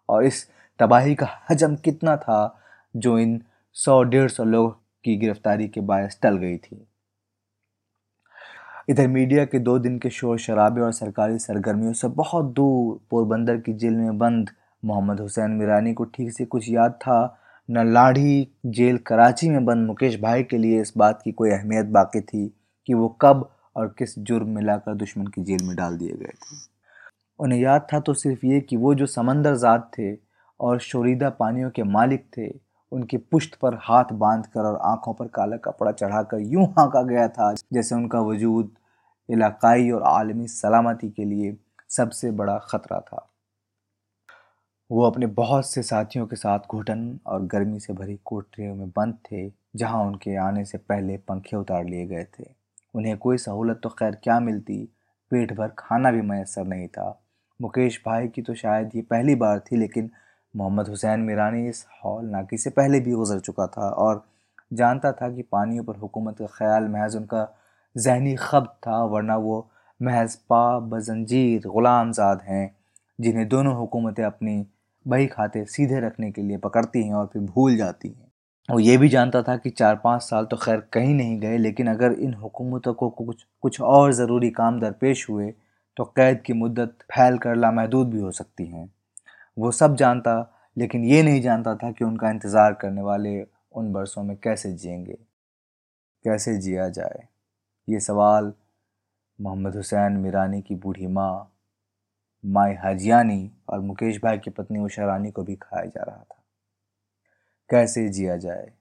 और 0.09 0.25
इस 0.25 0.47
तबाही 0.81 1.15
का 1.15 1.29
हजम 1.51 1.77
कितना 1.77 2.17
था 2.17 2.41
जो 2.95 3.19
इन 3.19 3.41
सौ 3.77 4.03
डेढ़ 4.03 4.29
सौ 4.31 4.45
लोगों 4.45 4.71
की 5.05 5.17
गिरफ्तारी 5.17 5.69
के 5.69 5.81
बायस 5.81 6.19
टल 6.23 6.37
गई 6.37 6.57
थी। 6.57 6.87
इधर 8.89 9.07
मीडिया 9.09 9.45
के 9.45 9.59
दो 9.59 9.79
दिन 9.79 9.99
के 9.99 10.11
शोर 10.11 10.39
शराबे 10.39 10.81
और 10.81 10.93
सरकारी 10.93 11.39
सरगर्मियों 11.39 11.93
से 11.93 12.09
बहुत 12.09 12.53
दूर 12.55 12.99
पोरबंदर 13.11 13.57
की 13.57 13.73
जेल 13.73 13.95
में 13.95 14.19
बंद। 14.19 14.51
मोहम्मद 14.83 15.21
हुसैन 15.21 15.51
मीरानी 15.51 15.93
को 15.95 16.05
ठीक 16.05 16.31
से 16.33 16.45
कुछ 16.45 16.69
याद 16.71 16.93
था। 16.93 17.39
न 17.69 17.87
लाढ़ी 17.93 18.47
जेल 18.67 18.99
कराची 19.07 19.49
में 19.51 19.65
बंद। 19.65 19.87
मुकेश 19.87 20.21
भाई 20.21 20.43
के 20.43 20.59
लिए 20.59 20.81
इस 20.81 20.93
बात 20.97 21.23
की 21.25 21.33
कोई 21.33 21.51
अहमियत 21.51 21.87
बाकी 21.87 22.21
थी 22.21 22.47
कि 22.89 22.95
वो 22.95 23.09
कब 23.21 23.49
और 23.77 23.95
किस 23.99 24.19
जुर्म 24.19 24.49
में 24.49 24.63
लाकर 24.63 24.95
दुश्मन 24.95 25.27
की 25.27 25.43
जेल 25.43 25.65
में 25.65 25.75
डाल 25.77 25.97
दिए 25.97 26.13
गए 26.13 26.33
थे। 26.35 26.57
उन्हें 27.41 27.61
याद 27.61 27.87
था 27.93 28.01
तो 28.01 28.15
सिर्फ़ 28.15 28.47
ये 28.47 28.61
कि 28.61 28.77
वो 28.77 28.95
जो 28.95 29.07
समंदर 29.07 29.55
ज़ाद 29.57 29.91
थे 29.99 30.15
और 30.61 30.79
शोरीदा 30.81 31.31
पानियों 31.31 31.71
के 31.71 31.83
मालिक 31.83 32.25
थे 32.39 32.47
उनकी 32.97 33.17
पुश्त 33.17 33.55
पर 33.55 33.75
हाथ 33.83 34.13
बाँध 34.15 34.47
कर 34.47 34.61
और 34.61 34.79
आँखों 34.83 35.15
पर 35.15 35.27
काला 35.27 35.57
कपड़ा 35.57 35.93
चढ़ाकर 35.93 36.41
यूँ 36.43 36.67
हाँका 36.69 37.03
गया 37.03 37.29
था, 37.29 37.53
जैसे 37.73 37.95
उनका 37.95 38.21
वजूद 38.21 38.71
इलाकाई 39.29 39.91
और 39.91 40.03
आलमी 40.03 40.47
सलामती 40.49 41.11
के 41.11 41.25
लिए 41.25 41.57
सबसे 41.91 42.31
बड़ा 42.31 42.59
ख़तरा 42.59 43.01
था। 43.01 43.27
वो 44.91 45.03
अपने 45.03 45.27
बहुत 45.27 45.67
से 45.67 45.83
साथियों 45.83 46.27
के 46.27 46.37
साथ 46.37 46.67
घुटन 46.71 47.19
और 47.27 47.43
गर्मी 47.45 47.81
से 47.81 47.93
भरी 47.93 48.19
कोठरियों 48.25 48.75
में 48.75 48.89
बंद 48.89 49.19
थे, 49.25 49.49
जहाँ 49.77 50.05
उनके 50.05 50.37
आने 50.37 50.65
से 50.65 50.79
पहले 50.79 51.17
पंखे 51.19 51.57
उतार 51.57 51.85
लिए 51.85 52.07
गए 52.07 52.25
थे। 52.39 52.45
उन्हें 52.95 53.17
कोई 53.19 53.39
सहूलत 53.39 53.81
तो 53.83 53.89
खैर 53.89 54.15
क्या 54.15 54.39
मिलती? 54.41 54.79
पेट 55.33 55.53
भर 55.53 55.73
खाना 55.79 56.11
भी 56.11 56.21
मैसर 56.23 56.65
नहीं 56.65 56.89
था। 56.89 57.23
मुकेश 57.61 58.01
भाई 58.07 58.29
की 58.29 58.43
तो 58.43 58.55
शायद 58.55 58.91
ये 58.95 59.03
पहली 59.03 59.35
बार 59.35 59.59
थी, 59.61 59.77
लेकिन 59.77 60.11
मोहम्मद 60.57 60.89
हुसैन 60.89 61.21
मीरानी 61.21 61.69
इस 61.69 61.85
हॉल 62.05 62.25
नाकी 62.27 62.57
से 62.59 62.71
पहले 62.71 63.01
भी 63.01 63.13
गुजर 63.13 63.41
चुका 63.41 63.67
था 63.69 63.89
और 63.91 64.25
जानता 64.73 65.13
था 65.13 65.29
कि 65.31 65.43
पानियों 65.43 65.85
पर 65.85 65.97
हुकूमत 65.97 66.39
का 66.39 66.47
ख्याल 66.49 66.89
महज 66.89 67.17
उनका 67.17 67.49
जहनी 67.97 68.35
खब 68.37 68.67
था, 68.79 69.03
वरना 69.05 69.37
वो 69.37 69.69
महज 70.01 70.35
पा 70.51 70.79
बजंजीर 70.81 71.67
ग़ुलामजाद 71.67 72.41
हैं, 72.43 72.77
जिन्हें 73.19 73.49
दोनों 73.49 73.75
हुकूमतें 73.77 74.23
अपनी 74.25 74.65
बही 75.07 75.27
खाते 75.27 75.65
सीधे 75.67 76.01
रखने 76.01 76.31
के 76.33 76.43
लिए 76.43 76.57
पकड़ती 76.59 77.03
हैं 77.03 77.15
और 77.15 77.27
फिर 77.33 77.43
भूल 77.45 77.77
जाती 77.77 78.09
हैं। 78.09 78.25
वो 78.69 78.79
ये 78.81 78.97
भी 78.97 79.09
जानता 79.09 79.43
था 79.43 79.57
कि 79.57 79.71
चार 79.73 80.01
पाँच 80.05 80.23
साल 80.23 80.45
तो 80.45 80.57
खैर 80.57 80.81
कहीं 80.93 81.15
नहीं 81.15 81.39
गए, 81.41 81.59
लेकिन 81.59 81.87
अगर 81.87 82.13
इन 82.13 82.35
हुकूमतों 82.35 82.95
को 82.95 83.09
कुछ 83.11 83.45
कुछ 83.63 83.81
और 83.83 84.13
ज़रूरी 84.15 84.51
काम 84.53 84.81
दरपेश 84.81 85.29
हुए 85.31 85.53
तो 85.97 86.05
कैद 86.07 86.43
की 86.47 86.53
मुद्दत 86.55 86.99
फैल 87.13 87.39
कर 87.39 87.57
लामहदूद 87.57 88.11
भी 88.11 88.21
हो 88.21 88.31
सकती 88.33 88.67
हैं। 88.67 88.91
वो 89.59 89.71
सब 89.71 89.97
जानता, 89.97 90.53
लेकिन 90.77 91.05
ये 91.05 91.23
नहीं 91.23 91.41
जानता 91.43 91.75
था 91.75 91.93
कि 91.93 92.05
उनका 92.05 92.31
इंतज़ार 92.31 92.73
करने 92.73 93.03
वाले 93.03 93.43
उन 93.73 93.93
बरसों 93.93 94.23
में 94.23 94.37
कैसे 94.37 94.73
जिएँगे, 94.73 95.19
कैसे 96.25 96.57
जिया 96.59 96.89
जाए। 96.89 97.29
ये 97.89 98.01
सवाल 98.01 98.53
मोहम्मद 99.41 99.77
हुसैन 99.77 100.13
मीरानी 100.13 100.63
की 100.63 100.75
बूढ़ी 100.75 101.07
माँ 101.07 101.53
माए 102.45 102.75
हाजियानी 102.75 103.51
और 103.69 103.81
मुकेश 103.81 104.21
भाई 104.23 104.39
की 104.39 104.51
पत्नी 104.51 104.79
उषा 104.79 105.07
रानी 105.07 105.31
को 105.31 105.43
भी 105.43 105.57
खाया 105.57 105.85
जा 105.85 106.03
रहा 106.03 106.17
था। 106.17 106.43
कैसे 107.71 108.09
जिया 108.09 108.37
जाए? 108.37 108.73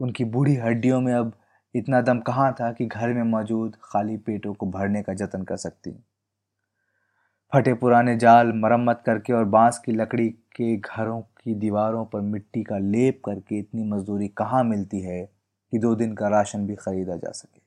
उनकी 0.00 0.24
बूढ़ी 0.24 0.56
हड्डियों 0.56 1.00
में 1.00 1.14
अब 1.14 1.32
इतना 1.74 2.00
दम 2.00 2.20
कहाँ 2.20 2.52
था 2.52 2.72
कि 2.72 2.86
घर 2.86 3.12
में 3.12 3.22
मौजूद 3.22 3.76
खाली 3.82 4.16
पेटों 4.16 4.54
को 4.54 4.66
भरने 4.66 5.02
का 5.02 5.14
जतन 5.14 5.42
कर 5.42 5.56
सकती? 5.56 5.90
फटे 7.52 7.72
पुराने 7.74 8.16
जाल 8.16 8.52
मरम्मत 8.52 9.02
करके 9.06 9.32
और 9.32 9.44
बाँस 9.44 9.78
की 9.78 9.92
लकड़ी 9.92 10.28
के 10.28 10.76
घरों 10.76 11.20
की 11.20 11.54
दीवारों 11.54 12.04
पर 12.04 12.20
मिट्टी 12.20 12.62
का 12.62 12.78
लेप 12.78 13.20
करके 13.24 13.58
इतनी 13.58 13.84
मजदूरी 13.84 14.28
कहाँ 14.28 14.64
मिलती 14.64 15.00
है 15.00 15.24
कि 15.72 15.78
दो 15.78 15.94
दिन 15.94 16.14
का 16.14 16.28
राशन 16.28 16.66
भी 16.66 16.74
खरीदा 16.74 17.16
जा 17.16 17.30
सके? 17.30 17.60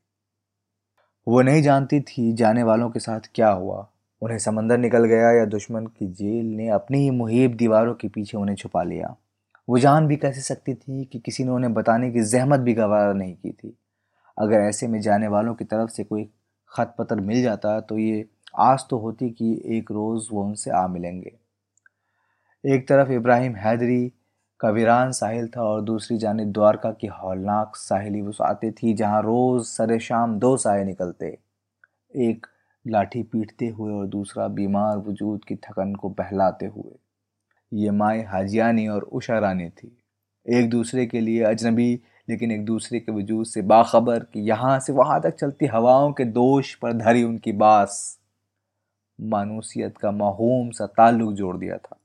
वो 1.28 1.42
नहीं 1.42 1.62
जानती 1.62 2.00
थी 2.02 2.34
जाने 2.34 2.64
वालों 2.64 2.90
के 2.90 3.00
साथ 3.00 3.20
क्या 3.36 3.50
हुआ। 3.50 3.88
उन्हें 4.22 4.38
समंदर 4.40 4.78
निकल 4.78 5.06
गया 5.06 5.32
या 5.32 5.46
दुश्मन 5.46 5.86
की 5.88 6.08
जेल 6.08 6.46
ने 6.46 6.70
अपनी 6.70 7.00
ही 7.00 7.10
मुहिब 7.10 7.56
दीवारों 7.56 7.94
के 7.94 8.08
पीछे 8.08 8.38
उन्हें 8.38 8.56
छुपा 8.56 8.84
लिया। 8.84 9.16
वो 9.68 9.80
जान 9.80 10.08
भी 10.08 10.16
कैसे 10.16 10.42
सकती 10.42 10.74
थी 10.74 11.06
कि 11.06 11.20
किसी 11.20 11.44
ने 11.44 11.52
उन्हें 11.52 11.74
बताने 11.74 12.12
की 12.12 12.22
जहमत 12.22 12.60
भी 12.60 12.74
गवारा 12.74 13.14
नहीं 13.14 13.36
की 13.36 13.52
थी। 13.52 13.78
अगर 14.38 14.60
ऐसे 14.60 14.88
में 14.88 15.00
जाने 15.02 15.28
वालों 15.28 15.56
की 15.56 15.66
तरफ़ 15.66 15.90
से 15.90 16.04
कोई 16.04 16.24
ख़त 16.72 16.96
पत्र 17.00 17.16
मिल 17.16 17.42
जाता 17.44 17.80
तो 17.82 17.98
ये 17.98 18.26
आस 18.60 18.88
तो 18.90 18.98
होती 18.98 19.30
कि 19.30 19.62
एक 19.66 19.92
रोज़ 19.92 20.28
वो 20.32 20.44
उनसे 20.44 20.72
आ 20.72 20.88
मिलेंगे। 20.88 21.32
एक 22.64 22.88
तरफ़ 22.88 23.12
इब्राहिम 23.12 23.56
हैदरी 23.56 24.14
का 24.60 24.70
वीरान 24.70 25.12
साहिल 25.12 25.48
था 25.48 25.62
और 25.62 25.82
दूसरी 25.82 26.18
जाने 26.18 26.46
द्वारका 26.46 26.92
की 26.92 27.08
हौलनाक 27.08 27.76
साहिली 27.76 28.32
आती 28.42 28.72
थी, 28.72 28.94
जहाँ 28.94 29.22
रोज़ 29.22 29.64
सरे 29.64 30.00
शाम 30.00 30.40
दो 30.40 30.58
साए 30.58 30.84
निकलते। 30.84 31.38
एक 32.16 32.48
लाठी 32.88 33.24
पीटते 33.24 33.68
हुए 33.68 33.94
और 33.94 34.08
दूसरा 34.08 34.48
बीमार 34.48 34.98
वजूद 34.98 35.46
की 35.46 35.56
थकन 35.56 35.96
को 35.96 36.10
बहलाते 36.10 36.66
हुए। 36.66 36.98
ये 37.74 37.92
माए 37.92 38.24
हाजियानी 38.24 38.88
और 38.88 39.04
उषा 39.04 39.40
रानी 39.40 39.70
थी। 39.70 39.98
एक 40.60 40.70
दूसरे 40.70 41.06
के 41.06 41.20
लिए 41.20 41.44
अजनबी, 41.44 42.02
लेकिन 42.30 42.52
एक 42.52 42.66
दूसरे 42.66 43.00
के 43.00 43.12
वजूद 43.12 43.46
से 43.46 43.62
बाखबर 43.62 44.20
कि 44.20 44.40
यहाँ 44.40 44.80
से 44.80 44.94
वहाँ 44.94 45.22
तक 45.22 45.36
चलती 45.36 45.66
हवाओं 45.66 46.14
के 46.14 46.26
दोष 46.26 46.76
पर 46.76 46.94
धरी 46.94 47.24
उनकी 47.24 47.52
बास। 47.52 48.20
मानूसियत 49.22 49.98
का 49.98 50.12
माहूम 50.12 50.70
सा 50.72 50.86
ताल्लुक 50.86 51.34
जोड़ 51.34 51.58
दिया 51.58 51.78
था। 51.78 51.98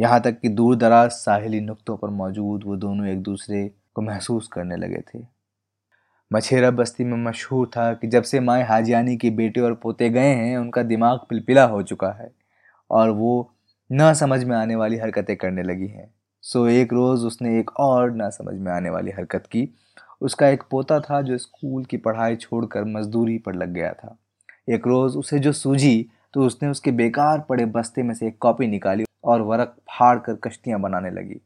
यहाँ 0.00 0.20
तक 0.20 0.40
कि 0.40 0.48
दूर 0.48 0.76
दराज 0.76 1.10
साहिली 1.10 1.60
नुक्तों 1.60 1.96
पर 1.96 2.08
मौजूद 2.08 2.64
वो 2.64 2.76
दोनों 2.76 3.06
एक 3.06 3.22
दूसरे 3.22 3.70
को 3.94 4.02
महसूस 4.02 4.48
करने 4.48 4.76
लगे 4.76 5.00
थे। 5.14 5.26
मछेरा 6.32 6.70
बस्ती 6.70 7.04
में 7.04 7.24
मशहूर 7.24 7.66
था 7.66 7.94
कि 7.94 8.06
जब 8.06 8.22
से 8.22 8.40
माए 8.40 8.62
हाजियानी 8.62 9.16
के 9.16 9.30
बेटे 9.30 9.60
और 9.60 9.74
पोते 9.74 10.10
गए 10.10 10.34
हैं, 10.34 10.58
उनका 10.58 10.82
दिमाग 10.82 11.18
पिलपिला 11.18 11.64
हो 11.64 11.82
चुका 11.82 12.10
है 12.10 12.30
और 12.90 13.10
वो 13.10 13.52
न 13.92 14.14
समझ 14.14 14.44
में 14.44 14.56
आने 14.56 14.76
वाली 14.76 14.96
हरकतें 14.96 15.36
करने 15.36 15.62
लगी 15.62 15.86
हैं। 15.86 16.14
सो 16.42 16.66
एक 16.68 16.92
रोज़ 16.92 17.26
उसने 17.26 17.60
एक 17.60 17.70
और 17.80 18.10
ना 18.10 18.30
समझ 18.30 18.54
में 18.54 18.72
आने 18.72 18.90
वाली 18.90 19.10
हरकत 19.10 19.46
की। 19.46 19.68
उसका 20.20 20.48
एक 20.48 20.62
पोता 20.70 21.00
था 21.00 21.22
जो 21.22 21.38
स्कूल 21.38 21.84
की 21.84 21.96
पढ़ाई 21.96 22.36
छोड़कर 22.36 22.84
मजदूरी 22.84 23.38
पर 23.38 23.54
लग 23.54 23.68
गया 23.68 23.92
था। 23.92 24.18
एक 24.68 24.86
रोज़ 24.86 25.16
उसे 25.18 25.38
जो 25.38 25.52
सूझी 25.52 26.06
तो 26.34 26.46
उसने 26.46 26.68
उसके 26.68 26.90
बेकार 26.92 27.40
पड़े 27.48 27.64
बस्ते 27.66 28.02
में 28.02 28.14
से 28.14 28.26
एक 28.26 28.38
कॉपी 28.38 28.66
निकाली 28.66 29.04
और 29.24 29.42
वरक 29.42 29.76
फाड़ 29.90 30.18
कर 30.18 30.34
कश्तियाँ 30.44 30.80
बनाने 30.80 31.10
लगी। 31.10 31.40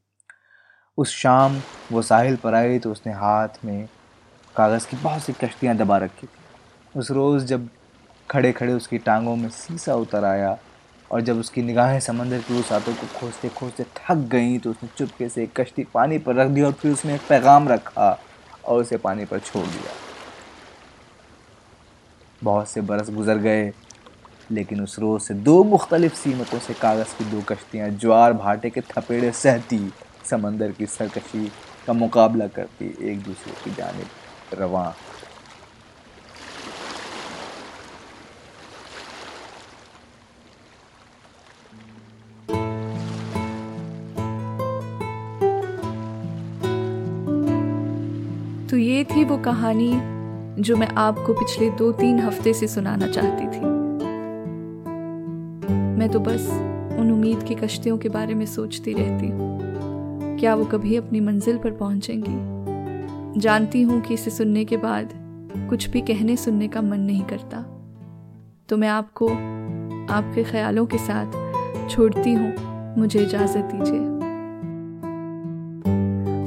उस 0.98 1.14
शाम 1.16 1.60
वो 1.92 2.02
साहिल 2.02 2.36
पर 2.36 2.54
आई 2.54 2.78
तो 2.78 2.92
उसने 2.92 3.12
हाथ 3.12 3.64
में 3.64 3.86
कागज़ 4.56 4.86
की 4.88 4.96
बहुत 4.96 5.22
सी 5.22 5.32
कश्तियाँ 5.32 5.76
दबा 5.76 5.96
रखी 5.98 6.26
थी। 6.26 6.42
उस 6.94 7.10
रोज़ 7.10 7.46
जब 7.46 7.68
खड़े 8.30 8.52
खड़े 8.52 8.72
उसकी 8.72 8.98
टांगों 8.98 9.36
में 9.36 9.48
सीसा 9.50 9.94
उतर 9.94 10.24
आया 10.24 10.56
और 11.10 11.20
जब 11.20 11.38
उसकी 11.38 11.62
निगाहें 11.62 11.98
समंदर 12.00 12.38
की 12.38 12.58
उस 12.60 12.72
आतों 12.72 12.94
को 12.94 13.06
खोजते 13.20 13.48
खोजते 13.48 13.84
थक 13.96 14.28
गई 14.32 14.58
तो 14.58 14.70
उसने 14.70 14.88
चुपके 14.96 15.28
से 15.28 15.42
एक 15.42 15.60
कश्ती 15.60 15.84
पानी 15.94 16.18
पर 16.18 16.34
रख 16.34 16.48
दी 16.48 16.62
और 16.62 16.72
फिर 16.72 16.92
उसने 16.92 17.14
एक 17.14 17.26
पैगाम 17.28 17.68
रखा 17.68 18.10
और 18.64 18.80
उसे 18.80 18.96
पानी 18.98 19.24
पर 19.24 19.38
छोड़ 19.40 19.66
दिया। 19.66 20.11
बहुत 22.42 22.68
से 22.68 22.80
बरस 22.80 23.10
गुजर 23.10 23.38
गए, 23.38 23.72
लेकिन 24.50 24.80
उस 24.82 24.98
रोज़ 24.98 25.22
से 25.22 25.34
दो 25.34 25.62
मुख्तलिफ़ 25.64 26.14
सीमतों 26.14 26.58
से 26.58 26.74
कागज़ 26.74 27.16
की 27.18 27.24
दो 27.24 27.40
कश्तियाँ 27.48 27.88
ज्वार 27.90 28.32
भाटे 28.32 28.70
के 28.70 28.80
थपेड़े 28.80 29.32
सहती, 29.32 29.92
समंदर 30.30 30.72
की 30.72 30.86
सरकशी 30.86 31.50
का 31.86 31.92
मुकाबला 31.92 32.46
करती 32.48 32.94
एक 33.10 33.22
दूसरे 33.22 33.52
की 33.64 33.74
जानब 33.74 34.60
रवान 34.60 34.92
तो 48.70 48.76
ये 48.76 49.04
थी 49.04 49.24
वो 49.24 49.36
कहानी 49.38 49.92
जो 50.58 50.76
मैं 50.76 50.88
आपको 50.88 51.32
पिछले 51.32 51.70
दो 51.70 51.92
तीन 51.92 52.18
हफ़्ते 52.18 52.54
से 52.54 52.66
सुनाना 52.66 53.06
चाहती 53.06 53.44
थी। 53.44 53.64
मैं 55.98 56.08
तो 56.08 56.20
बस 56.20 56.50
उन 56.98 57.10
उम्मीद 57.12 57.42
की 57.42 57.54
कश्तियों 57.54 57.98
के 57.98 58.08
बारे 58.08 58.34
में 58.34 58.46
सोचती 58.46 58.92
रहती 58.92 59.26
हूँ। 59.26 59.58
क्या 60.38 60.54
वो 60.54 60.64
कभी 60.64 60.96
अपनी 60.96 61.20
मंजिल 61.20 61.58
पर 61.58 61.70
पहुंचेंगी? 61.70 62.52
जानती 63.40 63.82
हूँ 63.82 64.00
कि 64.00 64.14
इसे 64.14 64.30
सुनने 64.30 64.64
के 64.64 64.76
बाद 64.76 65.08
कुछ 65.70 65.88
भी 65.88 66.00
कहने 66.00 66.36
सुनने 66.36 66.68
का 66.68 66.82
मन 66.82 67.00
नहीं 67.00 67.22
करता। 67.22 67.64
तो 68.68 68.76
मैं 68.76 68.88
आपको, 68.88 69.28
आपके 70.14 70.44
ख्यालों 70.44 70.86
के 70.86 70.98
साथ 70.98 71.32
छोड़ती 71.90 72.32
हूँ। 72.32 72.54
मुझे 72.98 73.22
इजाज़त 73.22 73.70
दीजिए। 73.74 74.11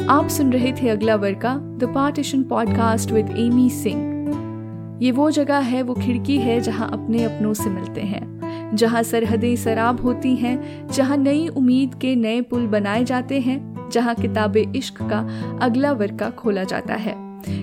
आप 0.09 0.27
सुन 0.27 0.53
रहे 0.53 0.71
थे 0.71 0.89
अगला 0.89 1.15
वर्ग 1.15 1.37
का 1.41 1.53
the 1.55 1.91
partition 1.95 2.43
podcast 2.43 3.11
with 3.11 3.29
Amy 3.29 3.69
Singh 3.69 4.99
ये 5.01 5.11
वो 5.11 5.31
जगह 5.31 5.57
है, 5.57 5.81
वो 5.81 5.93
खिड़की 5.93 6.37
है 6.37 6.59
जहाँ 6.61 6.89
अपने 6.91 7.23
अपनों 7.23 7.53
से 7.53 7.69
मिलते 7.69 8.01
हैं, 8.01 8.75
जहाँ 8.75 9.03
सरहदें 9.03 9.55
शराब 9.55 10.01
होती 10.01 10.35
हैं, 10.35 10.87
जहाँ 10.87 11.17
नई 11.17 11.47
उम्मीद 11.47 11.95
के 11.95 12.15
नए 12.15 12.41
पुल 12.41 12.67
बनाए 12.67 13.03
जाते 13.03 13.39
हैं, 13.39 13.89
जहाँ 13.93 14.15
किताब 14.15 14.57
इश्क 14.57 15.01
का 15.01 15.27
अगला 15.61 15.91
वर्का 15.91 16.29
खोला 16.29 16.63
जाता 16.63 16.95
है। 16.95 17.15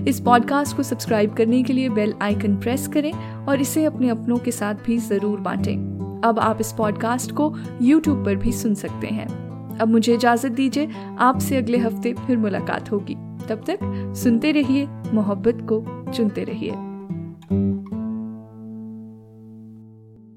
इस 0.08 0.20
पॉडकास्ट 0.20 0.76
को 0.76 0.82
सब्सक्राइब 0.82 1.34
करने 1.34 1.62
के 1.62 1.72
लिए 1.72 1.88
बेल 1.88 2.14
आइकन 2.22 2.56
प्रेस 2.56 2.88
करें 2.88 3.12
और 3.48 3.60
इसे 3.60 3.84
अपने 3.84 4.08
अपनों 4.08 4.38
के 4.38 4.50
साथ 4.50 4.74
भी 4.86 4.98
ज़रूर 4.98 5.40
बांटें। 5.40 6.20
अब 6.24 6.38
आप 6.38 6.60
इस 6.60 6.72
पॉडकास्ट 6.72 7.32
को 7.32 7.54
यूट्यूब 7.82 8.24
पर 8.24 8.36
भी 8.36 8.52
सुन 8.52 8.74
सकते 8.74 9.06
हैं। 9.06 9.41
अब 9.80 9.88
मुझे 9.88 10.14
इजाज़त 10.14 10.52
दीजिए, 10.52 10.88
आपसे 11.18 11.56
अगले 11.56 11.78
हफ़्ते 11.78 12.12
फिर 12.12 12.36
मुलाकात 12.36 12.92
होगी। 12.92 13.14
तब 13.48 13.64
तक 13.66 13.78
सुनते 14.16 14.52
रहिए, 14.52 14.86
मोहब्बत 15.14 15.58
को 15.72 15.84
चुनते 16.12 16.44
रहिए। 16.44 16.91